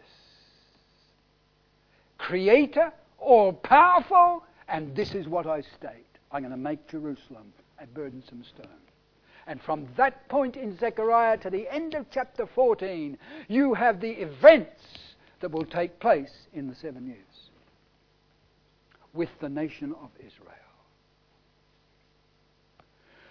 [2.18, 6.06] Creator, all powerful, and this is what I state.
[6.32, 8.80] I'm going to make Jerusalem a burdensome stone.
[9.46, 13.18] And from that point in Zechariah to the end of chapter 14,
[13.50, 14.82] you have the events
[15.42, 17.50] that will take place in the seven years
[19.14, 20.56] with the nation of Israel.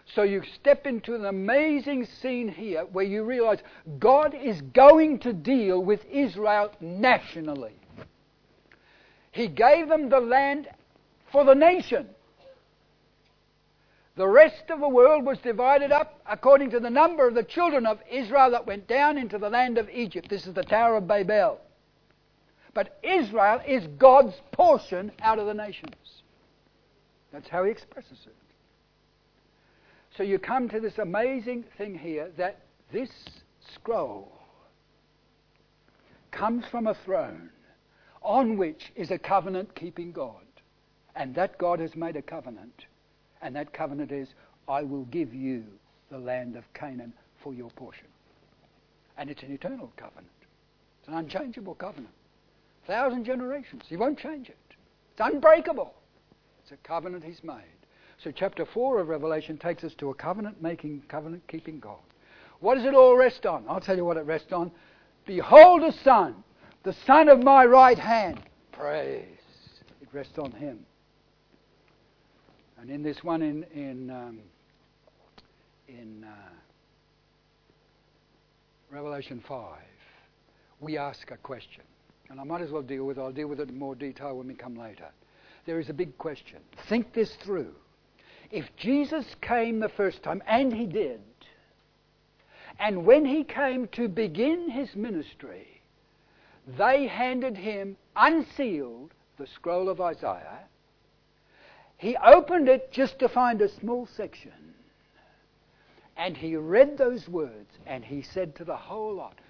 [0.07, 3.61] So you step into an amazing scene here where you realize
[3.99, 7.75] God is going to deal with Israel nationally.
[9.33, 10.69] He gave them the land
[11.33, 12.09] for the nation.
[14.17, 17.85] The rest of the world was divided up according to the number of the children
[17.85, 20.29] of Israel that went down into the land of Egypt.
[20.29, 21.61] This is the Tower of Babel.
[22.75, 26.23] But Israel is God's portion out of the nations.
[27.33, 28.35] That's how he expresses it.
[30.17, 32.61] So you come to this amazing thing here that
[32.93, 33.11] this
[33.75, 34.33] scroll
[36.31, 37.51] comes from a throne
[38.23, 40.37] on which is a covenant keeping God.
[41.17, 42.87] And that God has made a covenant.
[43.43, 44.29] And that covenant is,
[44.69, 45.65] I will give you
[46.11, 47.13] the land of Canaan
[47.43, 48.07] for your portion.
[49.17, 50.27] And it's an eternal covenant.
[51.01, 52.15] It's an unchangeable covenant.
[52.87, 53.85] Thousand generations.
[53.89, 54.57] He won't change it.
[55.13, 55.95] It's unbreakable.
[56.63, 57.84] It's a covenant he's made.
[58.23, 61.99] So, chapter 4 of Revelation takes us to a covenant making, covenant keeping God.
[62.61, 63.65] What does it all rest on?
[63.69, 64.71] I'll tell you what it rests on.
[65.27, 66.35] Behold the Son,
[66.83, 68.41] the Son of my right hand.
[68.73, 69.27] Praise.
[70.01, 70.81] It rests on him.
[72.79, 74.41] And in this one in, in, um,
[75.89, 76.53] in uh,
[78.91, 79.79] Revelation 5,
[80.81, 81.83] we ask a question.
[82.31, 83.21] And I might as well deal with it.
[83.21, 85.09] I'll deal with it in more detail when we come later.
[85.67, 86.59] There is a big question.
[86.89, 87.75] Think this through.
[88.55, 91.21] If Jesus came the first time, and he did,
[92.79, 95.83] and when he came to begin his ministry,
[96.79, 100.61] they handed him unsealed the scroll of Isaiah.
[101.97, 104.77] He opened it just to find a small section.
[106.17, 109.41] And he read those words and he said to the whole lot,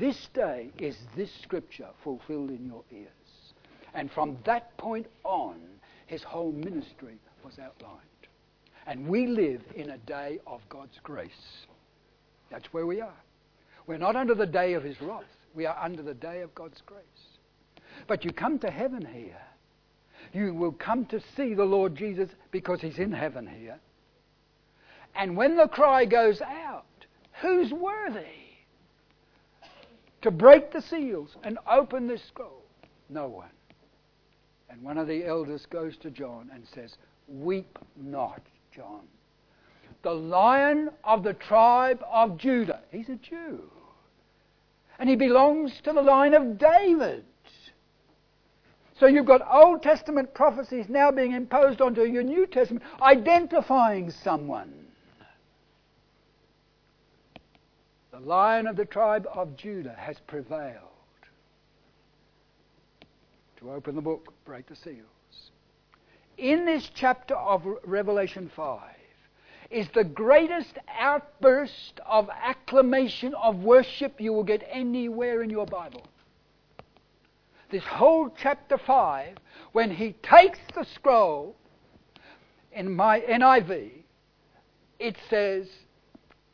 [0.00, 3.52] This day is this scripture fulfilled in your ears.
[3.92, 5.60] And from that point on,
[6.06, 8.08] his whole ministry was outlined.
[8.86, 11.30] And we live in a day of God's grace.
[12.50, 13.16] That's where we are.
[13.86, 15.24] We're not under the day of his wrath.
[15.54, 17.02] We are under the day of God's grace.
[18.06, 19.40] But you come to heaven here.
[20.32, 23.78] You will come to see the Lord Jesus because he's in heaven here.
[25.14, 26.86] And when the cry goes out,
[27.40, 28.24] who's worthy
[30.22, 32.62] to break the seals and open this scroll?
[33.08, 33.50] No one.
[34.68, 36.96] And one of the elders goes to John and says,
[37.28, 38.42] Weep not.
[38.74, 39.02] John.
[40.02, 42.80] The lion of the tribe of Judah.
[42.90, 43.70] He's a Jew.
[44.98, 47.24] And he belongs to the line of David.
[48.98, 54.72] So you've got Old Testament prophecies now being imposed onto your New Testament, identifying someone.
[58.12, 60.78] The lion of the tribe of Judah has prevailed
[63.58, 65.13] to open the book, break the seals
[66.38, 68.80] in this chapter of Revelation 5
[69.70, 76.06] is the greatest outburst of acclamation of worship you will get anywhere in your Bible.
[77.70, 79.36] This whole chapter 5,
[79.72, 81.56] when he takes the scroll
[82.72, 83.90] in my NIV,
[84.98, 85.68] it says,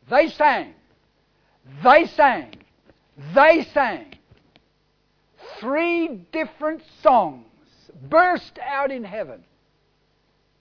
[0.09, 0.75] They sang,
[1.83, 2.55] they sang,
[3.35, 4.15] they sang.
[5.59, 7.45] Three different songs
[8.09, 9.45] burst out in heaven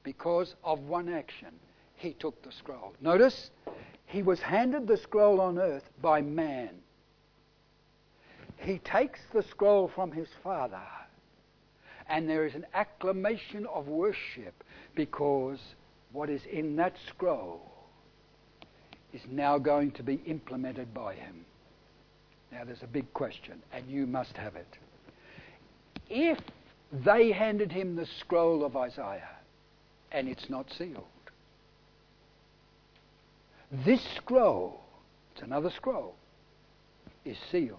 [0.04, 1.50] because of one action.
[1.96, 2.94] He took the scroll.
[3.02, 3.52] Notice,
[4.06, 6.70] he was handed the scroll on earth by man.
[8.58, 10.82] He takes the scroll from his father,
[12.08, 14.64] and there is an acclamation of worship
[14.96, 15.60] because
[16.12, 17.62] what is in that scroll
[19.14, 21.46] is now going to be implemented by him.
[22.52, 24.78] Now, there's a big question, and you must have it.
[26.10, 26.40] If
[26.92, 29.30] they handed him the scroll of Isaiah,
[30.12, 31.04] and it's not sealed.
[33.86, 34.82] This scroll,
[35.34, 36.16] it's another scroll,
[37.26, 37.78] is sealed.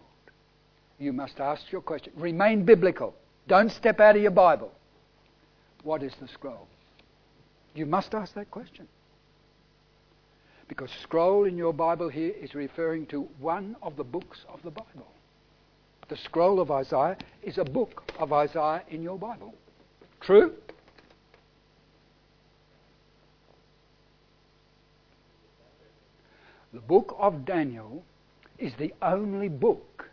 [0.98, 2.12] You must ask your question.
[2.16, 3.14] Remain biblical.
[3.48, 4.70] Don't step out of your Bible.
[5.82, 6.68] What is the scroll?
[7.74, 8.86] You must ask that question.
[10.68, 14.70] Because scroll in your Bible here is referring to one of the books of the
[14.70, 15.08] Bible.
[16.08, 19.54] The scroll of Isaiah is a book of Isaiah in your Bible.
[20.20, 20.52] True?
[26.72, 28.04] The book of Daniel
[28.58, 30.08] is the only book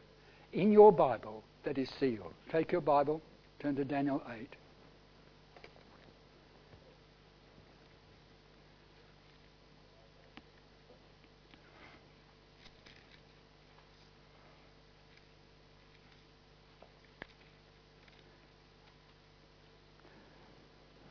[0.54, 2.34] in your Bible that is sealed.
[2.52, 3.22] Take your Bible,
[3.60, 4.48] turn to Daniel 8.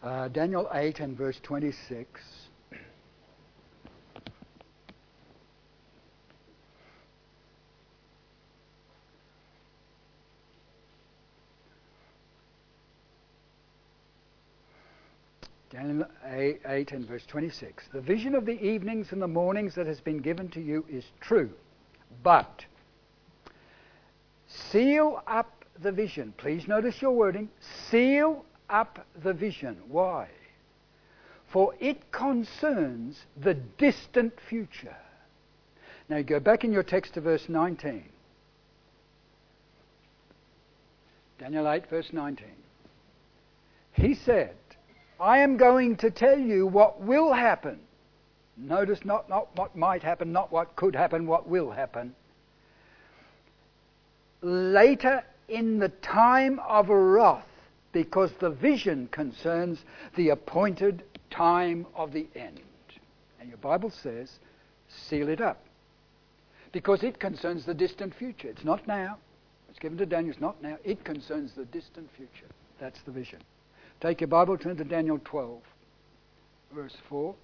[0.02, 2.45] Uh, Daniel 8 and verse 26.
[16.52, 17.88] Daniel 8 and verse 26.
[17.92, 21.04] The vision of the evenings and the mornings that has been given to you is
[21.20, 21.50] true,
[22.22, 22.64] but
[24.46, 26.32] seal up the vision.
[26.36, 27.48] Please notice your wording.
[27.90, 29.78] Seal up the vision.
[29.88, 30.28] Why?
[31.48, 34.96] For it concerns the distant future.
[36.08, 38.04] Now go back in your text to verse 19.
[41.38, 42.46] Daniel 8, verse 19.
[43.92, 44.54] He said,
[45.18, 47.78] I am going to tell you what will happen.
[48.56, 52.14] Notice not, not what might happen, not what could happen, what will happen.
[54.42, 57.44] Later in the time of wrath,
[57.92, 59.78] because the vision concerns
[60.16, 62.60] the appointed time of the end.
[63.40, 64.30] And your Bible says,
[64.88, 65.62] seal it up.
[66.72, 68.48] Because it concerns the distant future.
[68.48, 69.16] It's not now.
[69.70, 70.32] It's given to Daniel.
[70.32, 70.76] It's not now.
[70.84, 72.48] It concerns the distant future.
[72.78, 73.40] That's the vision.
[74.00, 75.62] Take your Bible, turn to Daniel 12,
[76.74, 77.34] verse 4.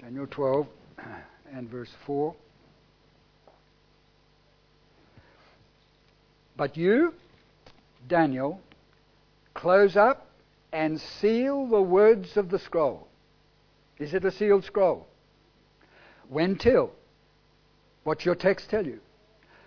[0.00, 0.66] Daniel 12
[1.54, 2.34] and verse 4.
[6.56, 7.14] But you,
[8.08, 8.60] Daniel,
[9.54, 10.26] close up
[10.72, 13.06] and seal the words of the scroll.
[14.02, 15.06] Is it a sealed scroll?
[16.28, 16.90] When till?
[18.02, 18.98] What's your text tell you?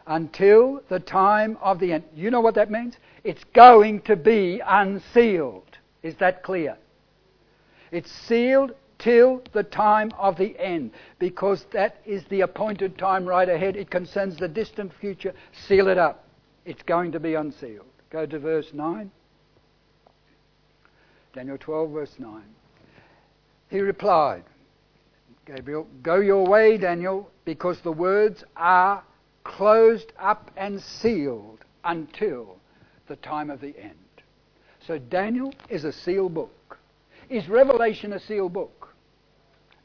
[0.06, 2.04] Until the time of the end.
[2.14, 2.98] You know what that means?
[3.24, 5.78] It's going to be unsealed.
[6.04, 6.78] Is that clear?
[7.92, 13.48] It's sealed till the time of the end, because that is the appointed time right
[13.48, 13.76] ahead.
[13.76, 15.34] It concerns the distant future.
[15.68, 16.26] Seal it up.
[16.66, 17.86] It's going to be unsealed.
[18.10, 19.12] Go to verse 9.
[21.34, 22.44] Daniel 12, verse 9.
[23.70, 24.44] He replied,
[25.46, 29.04] Gabriel, Go your way, Daniel, because the words are
[29.44, 32.58] closed up and sealed until
[33.08, 33.94] the time of the end.
[34.86, 36.78] So Daniel is a sealed book.
[37.30, 38.90] Is Revelation a sealed book?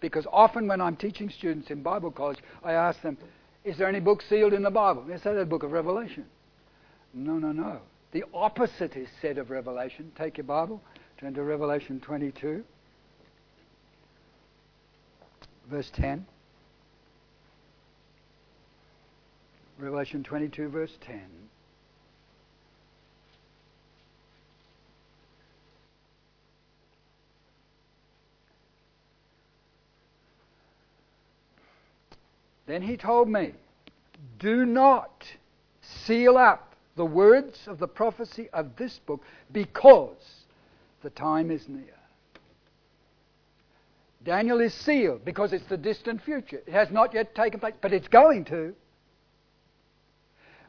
[0.00, 3.18] Because often when I'm teaching students in Bible college, I ask them,
[3.64, 5.04] Is there any book sealed in the Bible?
[5.06, 6.24] They say the book of Revelation.
[7.12, 7.80] No, no, no.
[8.12, 10.10] The opposite is said of Revelation.
[10.16, 10.82] Take your Bible,
[11.18, 12.64] turn to Revelation 22,
[15.70, 16.26] verse 10.
[19.78, 21.20] Revelation 22, verse 10.
[32.66, 33.52] Then he told me,
[34.38, 35.24] Do not
[35.80, 40.44] seal up the words of the prophecy of this book because
[41.02, 41.99] the time is near.
[44.22, 46.60] Daniel is sealed because it's the distant future.
[46.66, 48.74] It has not yet taken place, but it's going to.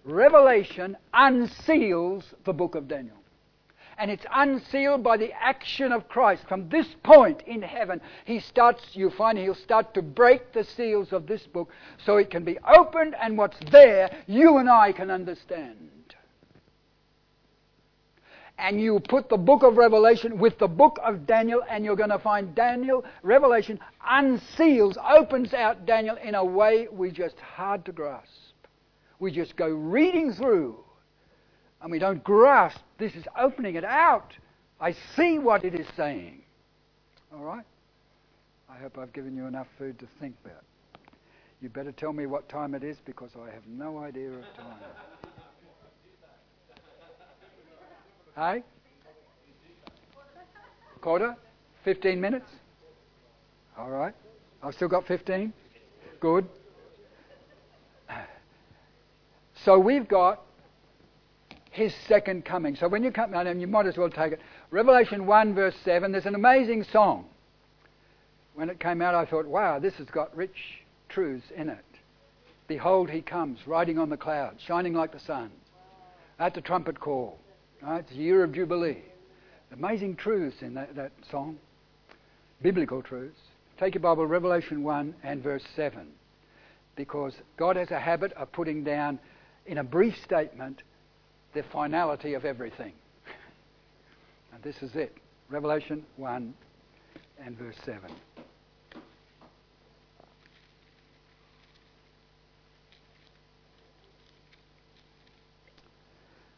[0.03, 3.17] Revelation unseals the book of Daniel.
[3.97, 6.43] And it's unsealed by the action of Christ.
[6.47, 11.11] From this point in heaven, he starts, you find he'll start to break the seals
[11.11, 11.69] of this book
[12.03, 15.91] so it can be opened and what's there, you and I can understand
[18.61, 22.11] and you put the book of Revelation with the book of Daniel, and you're going
[22.11, 27.91] to find Daniel, Revelation, unseals, opens out Daniel in a way we just hard to
[27.91, 28.29] grasp.
[29.19, 30.77] We just go reading through,
[31.81, 34.31] and we don't grasp this is opening it out.
[34.79, 36.43] I see what it is saying.
[37.33, 37.65] All right?
[38.69, 40.63] I hope I've given you enough food to think about.
[41.61, 44.77] You better tell me what time it is because I have no idea of time.
[48.35, 48.63] Hey?
[51.01, 51.35] Quarter?
[51.83, 52.49] 15 minutes?
[53.77, 54.13] All right.
[54.63, 55.51] I've still got 15?
[56.19, 56.47] Good.
[59.65, 60.41] So we've got
[61.71, 62.75] his second coming.
[62.75, 64.41] So when you come down, you might as well take it.
[64.71, 67.25] Revelation 1, verse 7, there's an amazing song.
[68.53, 71.85] When it came out, I thought, wow, this has got rich truths in it.
[72.67, 75.51] Behold, he comes, riding on the clouds, shining like the sun.
[76.39, 77.37] At the trumpet call.
[77.81, 77.99] Right?
[77.99, 79.01] It's a year of Jubilee.
[79.71, 81.57] Amazing truths in that, that song.
[82.61, 83.39] Biblical truths.
[83.79, 86.07] Take your Bible, Revelation 1 and verse 7.
[86.95, 89.17] Because God has a habit of putting down,
[89.65, 90.83] in a brief statement,
[91.53, 92.93] the finality of everything.
[94.53, 95.17] and this is it.
[95.49, 96.53] Revelation 1
[97.43, 97.99] and verse 7.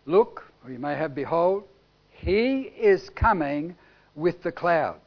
[0.05, 1.63] Look, or you may have, behold,
[2.09, 3.75] he is coming
[4.15, 4.99] with the clouds.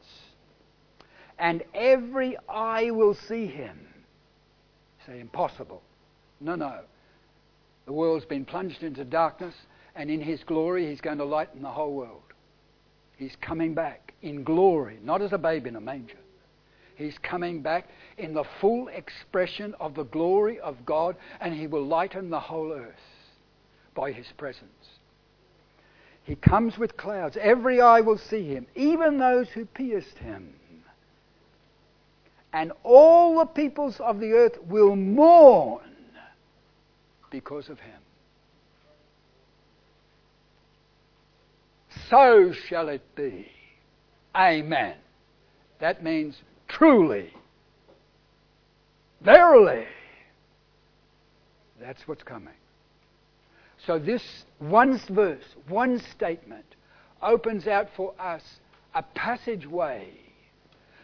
[1.39, 3.87] and every eye will see him.
[5.05, 5.81] Say, impossible.
[6.41, 6.81] No, no.
[7.85, 9.53] The world's been plunged into darkness,
[9.95, 12.23] and in his glory, he's going to lighten the whole world.
[13.17, 16.17] He's coming back in glory, not as a babe in a manger.
[16.95, 17.87] He's coming back
[18.17, 22.71] in the full expression of the glory of God, and he will lighten the whole
[22.73, 22.95] earth
[23.95, 24.96] by his presence.
[26.27, 27.37] He comes with clouds.
[27.39, 30.53] Every eye will see him, even those who pierced him.
[32.51, 35.89] And all the peoples of the earth will mourn
[37.31, 38.01] because of him.
[42.09, 43.49] So shall it be.
[44.35, 44.95] Amen.
[45.79, 46.35] That means
[46.67, 47.31] truly,
[49.21, 49.85] verily.
[51.79, 52.53] That's what's coming.
[53.87, 56.65] So, this one verse, one statement,
[57.21, 58.43] opens out for us
[58.93, 60.09] a passageway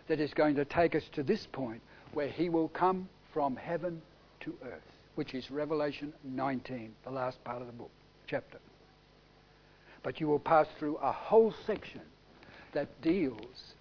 [0.09, 1.81] that is going to take us to this point
[2.11, 4.01] where He will come from heaven
[4.41, 4.83] to earth,
[5.15, 7.89] which is Revelation 19, the last part of the book,
[8.27, 8.59] chapter.
[10.03, 12.01] But you will pass through a whole section
[12.73, 13.75] that deals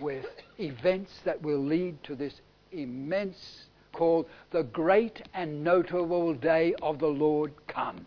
[0.00, 0.24] with
[0.58, 2.40] events that will lead to this
[2.72, 8.00] immense called the great and notable day of the Lord comes.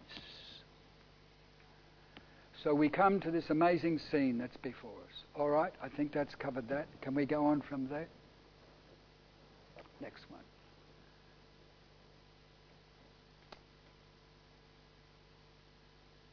[2.64, 5.24] So we come to this amazing scene that's before us.
[5.36, 6.88] All right, I think that's covered that.
[7.02, 8.08] Can we go on from there?
[10.02, 10.42] Next one.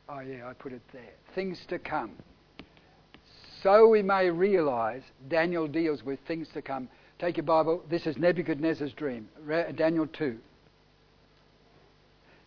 [0.09, 1.13] Oh, yeah, I put it there.
[1.35, 2.13] Things to come.
[3.63, 6.89] So we may realize Daniel deals with things to come.
[7.19, 7.83] Take your Bible.
[7.89, 9.29] This is Nebuchadnezzar's dream,
[9.77, 10.39] Daniel 2.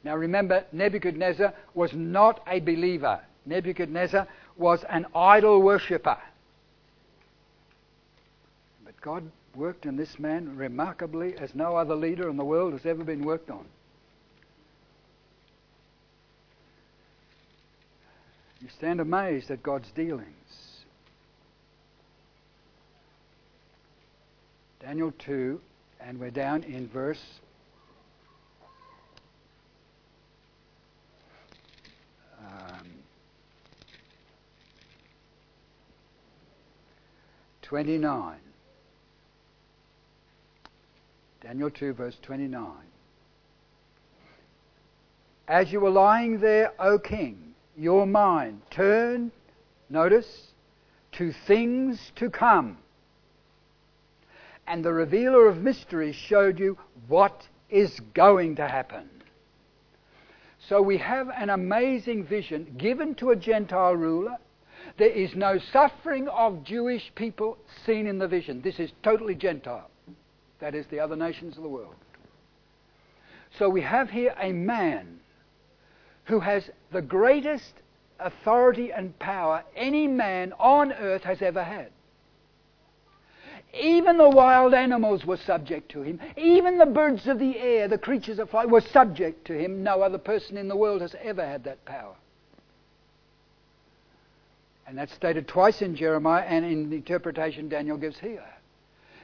[0.04, 3.22] Now remember, Nebuchadnezzar was not a believer.
[3.50, 6.18] Nebuchadnezzar was an idol worshipper.
[8.86, 12.86] But God worked in this man remarkably as no other leader in the world has
[12.86, 13.66] ever been worked on.
[18.62, 20.26] You stand amazed at God's dealings.
[24.82, 25.60] Daniel 2,
[26.02, 27.24] and we're down in verse
[37.70, 38.36] 29.
[41.44, 42.68] Daniel 2, verse 29.
[45.48, 49.32] As you were lying there, O king, your mind turned,
[49.88, 50.48] notice,
[51.12, 52.80] to things to come.
[54.66, 56.76] And the revealer of mysteries showed you
[57.08, 59.08] what is going to happen.
[60.68, 64.38] So we have an amazing vision given to a Gentile ruler
[64.98, 68.62] there is no suffering of Jewish people seen in the vision.
[68.62, 69.90] This is totally Gentile.
[70.60, 71.96] That is the other nations of the world.
[73.58, 75.20] So we have here a man
[76.26, 77.74] who has the greatest
[78.20, 81.90] authority and power any man on earth has ever had.
[83.74, 86.20] Even the wild animals were subject to him.
[86.38, 89.84] Even the birds of the air, the creatures of flight, were subject to him.
[89.84, 92.16] No other person in the world has ever had that power.
[94.90, 98.44] And that's stated twice in Jeremiah and in the interpretation Daniel gives here.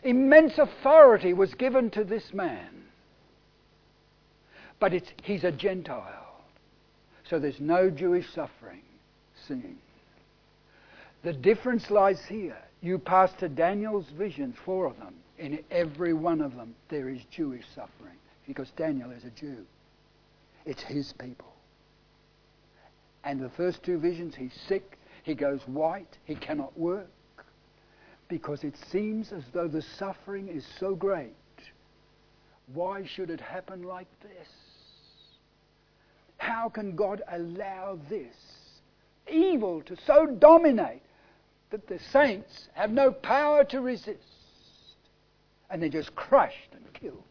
[0.04, 2.84] Immense authority was given to this man.
[4.80, 6.44] But it's, he's a Gentile.
[7.28, 8.84] So there's no Jewish suffering
[9.48, 9.80] seen.
[11.24, 12.58] The difference lies here.
[12.82, 15.16] You pass to Daniel's visions, four of them.
[15.40, 19.66] In every one of them, there is Jewish suffering because Daniel is a Jew.
[20.64, 21.54] It's his people.
[23.24, 26.20] And the first two visions, he's sick, he goes white.
[26.26, 27.10] He cannot work
[28.28, 31.34] because it seems as though the suffering is so great.
[32.74, 34.48] Why should it happen like this?
[36.38, 38.36] How can God allow this
[39.28, 41.02] evil to so dominate
[41.72, 44.20] that the saints have no power to resist
[45.72, 47.24] and they're just crushed and killed?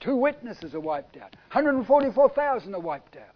[0.00, 3.34] Two witnesses are wiped out, 144,000 are wiped out.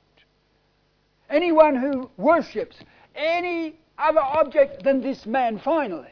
[1.30, 2.76] Anyone who worships
[3.14, 6.08] any other object than this man finally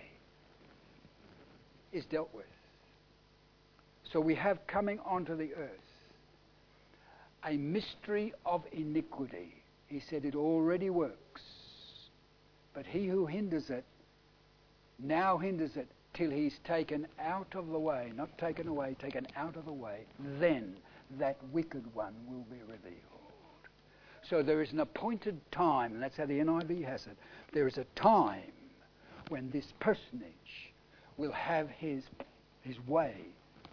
[1.92, 2.44] is dealt with.
[4.12, 5.86] So we have coming onto the earth
[7.46, 9.54] a mystery of iniquity.
[9.86, 11.42] He said it already works.
[12.74, 13.84] But he who hinders it
[14.98, 19.56] now hinders it till he's taken out of the way, not taken away, taken out
[19.56, 20.00] of the way.
[20.40, 20.76] Then
[21.18, 23.15] that wicked one will be revealed.
[24.28, 27.16] So there is an appointed time, and that's how the NIV has it.
[27.52, 28.52] There is a time
[29.28, 30.72] when this personage
[31.16, 32.02] will have his,
[32.62, 33.14] his way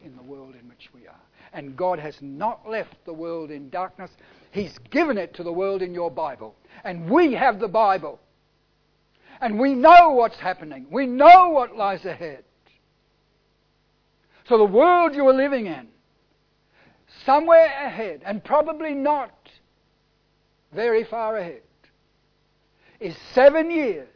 [0.03, 1.21] in the world in which we are.
[1.53, 4.11] And God has not left the world in darkness,
[4.51, 6.55] He's given it to the world in your Bible.
[6.83, 8.19] And we have the Bible.
[9.41, 12.43] And we know what's happening, we know what lies ahead.
[14.47, 15.87] So the world you are living in,
[17.25, 19.31] somewhere ahead, and probably not
[20.73, 21.61] very far ahead,
[22.99, 24.07] is seven years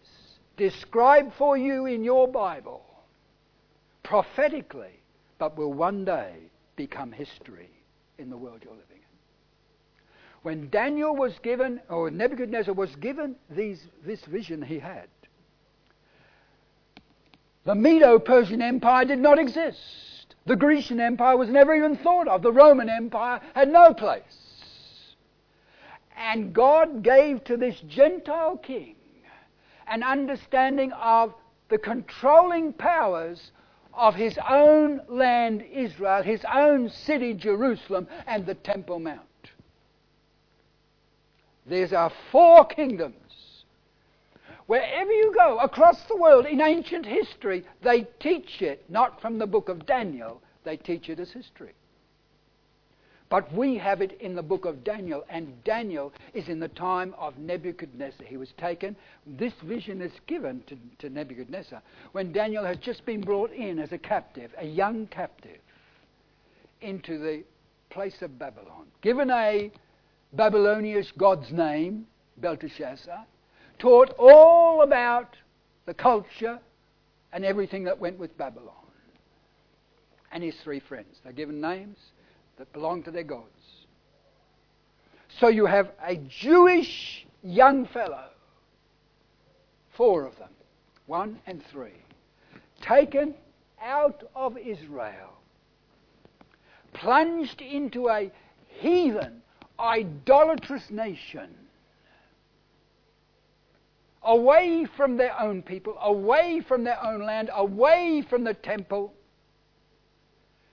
[0.55, 2.83] described for you in your Bible
[4.03, 4.99] prophetically,
[5.37, 6.33] but will one day
[6.75, 7.69] become history
[8.17, 10.07] in the world you're living in.
[10.43, 15.07] When Daniel was given, or Nebuchadnezzar was given these, this vision he had,
[17.65, 20.35] the Medo Persian Empire did not exist.
[20.45, 22.41] The Grecian Empire was never even thought of.
[22.41, 24.46] The Roman Empire had no place.
[26.17, 28.95] And God gave to this Gentile king
[29.87, 31.33] an understanding of
[31.69, 33.51] the controlling powers
[33.93, 39.21] of his own land, Israel, his own city, Jerusalem, and the Temple Mount.
[41.65, 43.15] There's our four kingdoms.
[44.67, 49.47] Wherever you go across the world in ancient history, they teach it not from the
[49.47, 51.73] book of Daniel, they teach it as history.
[53.29, 57.13] But we have it in the book of Daniel, and Daniel is in the time
[57.17, 58.25] of Nebuchadnezzar.
[58.25, 58.95] He was taken.
[59.25, 61.81] This vision is given to, to Nebuchadnezzar
[62.13, 65.59] when Daniel has just been brought in as a captive, a young captive,
[66.79, 67.43] into the
[67.89, 68.85] place of Babylon.
[69.01, 69.71] Given a
[70.31, 72.07] Babylonian god's name,
[72.37, 73.25] Belteshazzar,
[73.79, 75.35] taught all about
[75.85, 76.59] the culture
[77.33, 78.73] and everything that went with Babylon.
[80.31, 81.17] And his three friends.
[81.23, 81.97] They're given names
[82.57, 83.45] that belong to their gods.
[85.39, 88.25] So you have a Jewish young fellow,
[89.95, 90.49] four of them,
[91.05, 92.01] one and three,
[92.81, 93.35] taken
[93.81, 95.33] out of Israel,
[96.93, 98.31] plunged into a
[98.79, 99.41] heathen,
[99.79, 101.53] idolatrous nation,
[104.23, 109.13] away from their own people, away from their own land, away from the temple,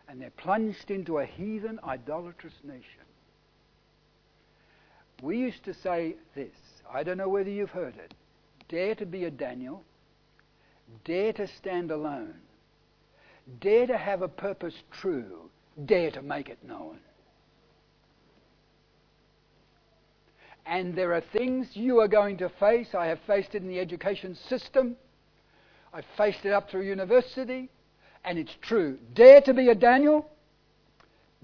[0.08, 3.04] and they're plunged into a heathen, idolatrous nation.
[5.22, 6.54] We used to say this.
[6.92, 8.14] I don't know whether you've heard it.
[8.68, 9.82] Dare to be a Daniel.
[11.04, 12.34] Dare to stand alone.
[13.60, 15.50] Dare to have a purpose true.
[15.86, 16.98] Dare to make it known.
[20.66, 22.94] And there are things you are going to face.
[22.94, 24.96] I have faced it in the education system.
[25.92, 27.68] I've faced it up through university
[28.24, 28.98] and it's true.
[29.14, 30.28] Dare to be a Daniel,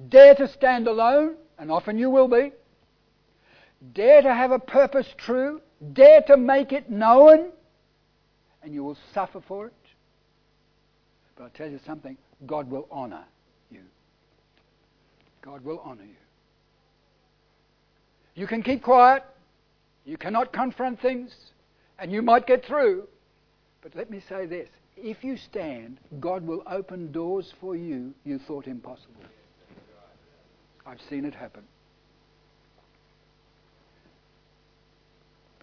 [0.09, 2.53] dare to stand alone, and often you will be.
[3.93, 5.61] Dare to have a purpose true,
[5.93, 7.51] dare to make it known,
[8.62, 9.74] and you will suffer for it.
[11.37, 12.16] But I'll tell you something
[12.47, 13.24] God will honor
[13.70, 13.83] you.
[15.43, 16.16] God will honor you.
[18.35, 19.24] You can keep quiet,
[20.05, 21.35] you cannot confront things,
[21.99, 23.07] and you might get through.
[23.83, 24.68] But let me say this
[25.03, 29.15] if you stand, God will open doors for you you thought impossible.
[30.87, 31.63] I've seen it happen.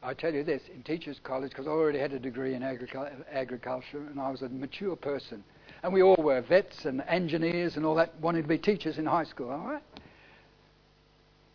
[0.04, 4.08] I tell you this, in Teachers College, because I already had a degree in agriculture
[4.10, 5.44] and I was a mature person,
[5.84, 9.06] and we all were vets and engineers and all that, wanted to be teachers in
[9.06, 9.84] high school, all right?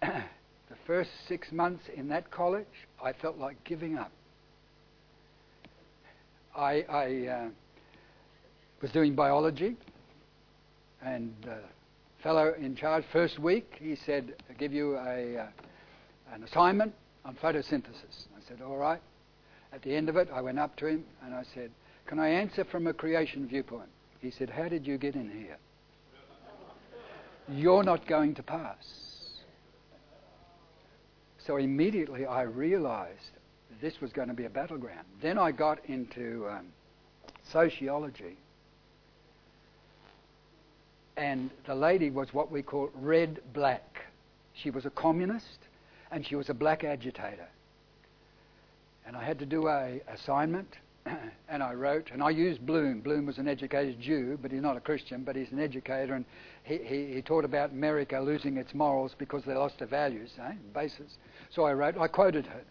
[0.69, 2.67] the first six months in that college,
[3.03, 4.11] I felt like giving up.
[6.55, 7.49] I, I uh,
[8.83, 9.77] was doing biology,
[11.01, 11.59] and the
[12.21, 15.47] fellow in charge first week he said, "I give you a uh,
[16.35, 16.93] an assignment
[17.25, 19.01] on photosynthesis." I said, "All right."
[19.73, 21.71] At the end of it, I went up to him and I said,
[22.07, 23.89] "Can I answer from a creation viewpoint?"
[24.21, 25.57] He said, "How did you get in here?
[27.49, 28.85] You're not going to pass."
[31.47, 33.39] So immediately I realized
[33.81, 35.07] this was going to be a battleground.
[35.21, 36.67] Then I got into um,
[37.53, 38.37] sociology
[41.17, 44.05] and the lady was what we call red black.
[44.55, 45.59] She was a communist
[46.11, 47.49] and she was a black agitator.
[49.07, 50.77] And I had to do a assignment
[51.49, 53.01] and I wrote, and I used Bloom.
[53.01, 56.25] Bloom was an educated Jew, but he's not a Christian, but he's an educator, and
[56.63, 60.53] he, he, he taught about America losing its morals because they lost their values, eh,
[60.73, 61.19] basis.
[61.51, 62.63] So I wrote, I quoted her,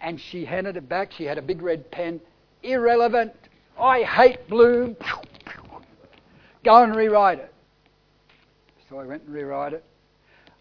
[0.00, 1.12] and she handed it back.
[1.12, 2.20] She had a big red pen,
[2.62, 3.32] irrelevant.
[3.78, 4.96] I hate Bloom.
[6.62, 7.54] Go and rewrite it.
[8.90, 9.84] So I went and rewrote it.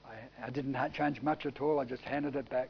[0.06, 1.80] I, I didn't change much at all.
[1.80, 2.70] I just handed it back.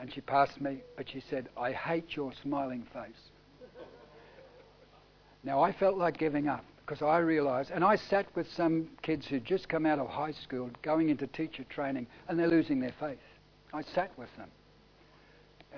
[0.00, 3.30] And she passed me, but she said, I hate your smiling face.
[5.44, 9.26] Now, I felt like giving up because I realized, and I sat with some kids
[9.26, 12.94] who'd just come out of high school going into teacher training and they're losing their
[12.98, 13.18] faith.
[13.74, 14.48] I sat with them.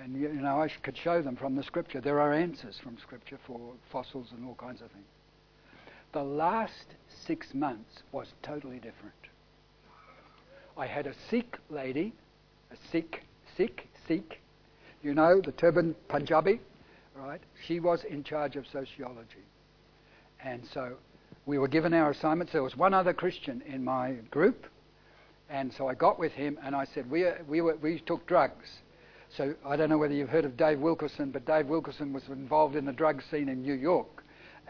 [0.00, 2.00] And, you know, I could show them from the scripture.
[2.00, 5.06] There are answers from scripture for fossils and all kinds of things.
[6.12, 6.94] The last
[7.26, 9.14] six months was totally different.
[10.76, 12.12] I had a Sikh lady,
[12.72, 13.22] a Sikh,
[13.56, 14.40] Sikh, Sikh,
[15.02, 16.60] you know, the turban Punjabi,
[17.14, 17.40] right?
[17.66, 19.44] She was in charge of sociology.
[20.42, 20.96] And so
[21.46, 22.52] we were given our assignments.
[22.52, 24.66] There was one other Christian in my group.
[25.48, 28.68] And so I got with him and I said, we, we, were, we took drugs.
[29.36, 32.74] So I don't know whether you've heard of Dave Wilkerson, but Dave Wilkerson was involved
[32.74, 34.19] in the drug scene in New York.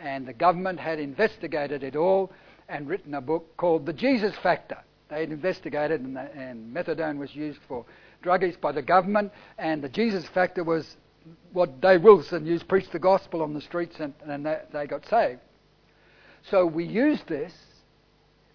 [0.01, 2.32] And the government had investigated it all
[2.68, 4.78] and written a book called The Jesus Factor.
[5.09, 7.84] They had investigated, and, the, and methadone was used for
[8.22, 10.96] druggies by the government, and the Jesus Factor was
[11.53, 15.07] what Dave Wilson used, preached the gospel on the streets, and, and they, they got
[15.07, 15.40] saved.
[16.51, 17.53] So we used this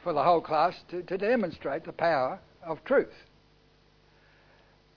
[0.04, 3.14] for the whole class to, to demonstrate the power of truth.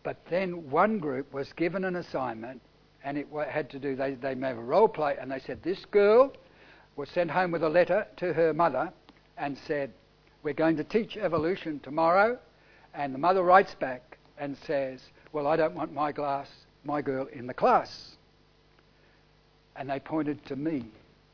[0.02, 2.62] But then one group was given an assignment,
[3.04, 5.84] and it had to do, they, they made a role play, and they said, This
[5.86, 6.32] girl
[6.96, 8.92] was sent home with a letter to her mother
[9.36, 9.92] and said,
[10.42, 12.38] We're going to teach evolution tomorrow.
[12.94, 15.00] And the mother writes back and says,
[15.32, 16.48] Well, I don't want my class,
[16.84, 18.16] my girl in the class.
[19.76, 20.86] And they pointed to me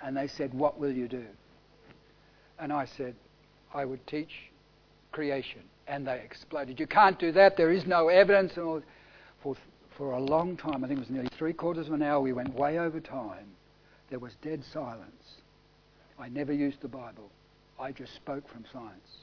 [0.03, 1.25] and they said, What will you do?
[2.59, 3.15] And I said,
[3.73, 4.31] I would teach
[5.13, 5.63] creation.
[5.87, 6.79] And they exploded.
[6.79, 7.57] You can't do that.
[7.57, 8.57] There is no evidence.
[8.57, 8.83] And all.
[9.43, 9.57] for,
[9.97, 12.33] for a long time, I think it was nearly three quarters of an hour, we
[12.33, 13.47] went way over time.
[14.11, 15.35] There was dead silence.
[16.19, 17.31] I never used the Bible.
[17.79, 19.19] I just spoke from science.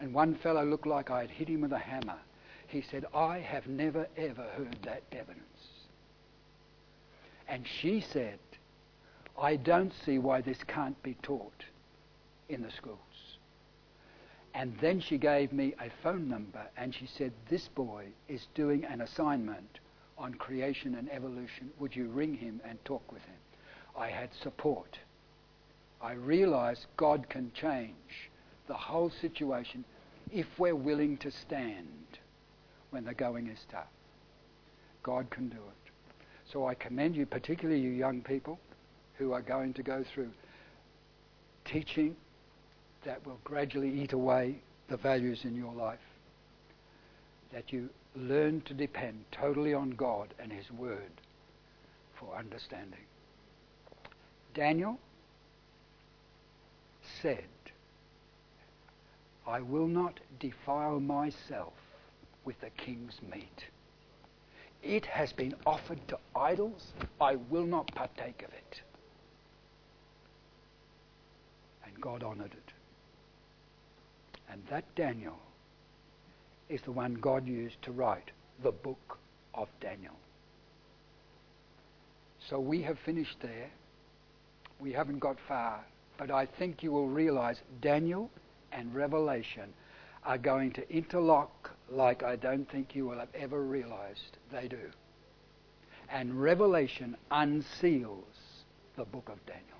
[0.00, 2.18] And one fellow looked like I had hit him with a hammer.
[2.68, 5.42] He said, I have never ever heard that evidence.
[7.48, 8.38] And she said,
[9.40, 11.64] I don't see why this can't be taught
[12.48, 12.98] in the schools.
[14.54, 18.84] And then she gave me a phone number and she said, This boy is doing
[18.84, 19.78] an assignment
[20.16, 21.70] on creation and evolution.
[21.78, 23.36] Would you ring him and talk with him?
[23.96, 24.98] I had support.
[26.00, 28.30] I realized God can change
[28.66, 29.84] the whole situation
[30.32, 32.18] if we're willing to stand
[32.90, 33.88] when the going is tough.
[35.02, 35.92] God can do it.
[36.52, 38.58] So I commend you, particularly you young people
[39.14, 40.30] who are going to go through
[41.64, 42.16] teaching
[43.04, 44.56] that will gradually eat away
[44.88, 45.98] the values in your life.
[47.52, 51.10] That you learn to depend totally on God and His Word
[52.18, 53.00] for understanding.
[54.54, 54.98] Daniel
[57.22, 57.44] said,
[59.46, 61.72] I will not defile myself
[62.44, 63.64] with the king's meat.
[64.82, 66.92] It has been offered to idols.
[67.20, 68.80] I will not partake of it.
[71.84, 72.67] And God honored it.
[74.50, 75.38] And that Daniel
[76.68, 78.30] is the one God used to write
[78.62, 79.18] the book
[79.54, 80.14] of Daniel.
[82.48, 83.70] So we have finished there.
[84.80, 85.84] We haven't got far,
[86.16, 88.30] but I think you will realize Daniel
[88.72, 89.72] and Revelation
[90.24, 94.90] are going to interlock like I don't think you will have ever realized they do.
[96.10, 98.22] And Revelation unseals
[98.96, 99.77] the book of Daniel.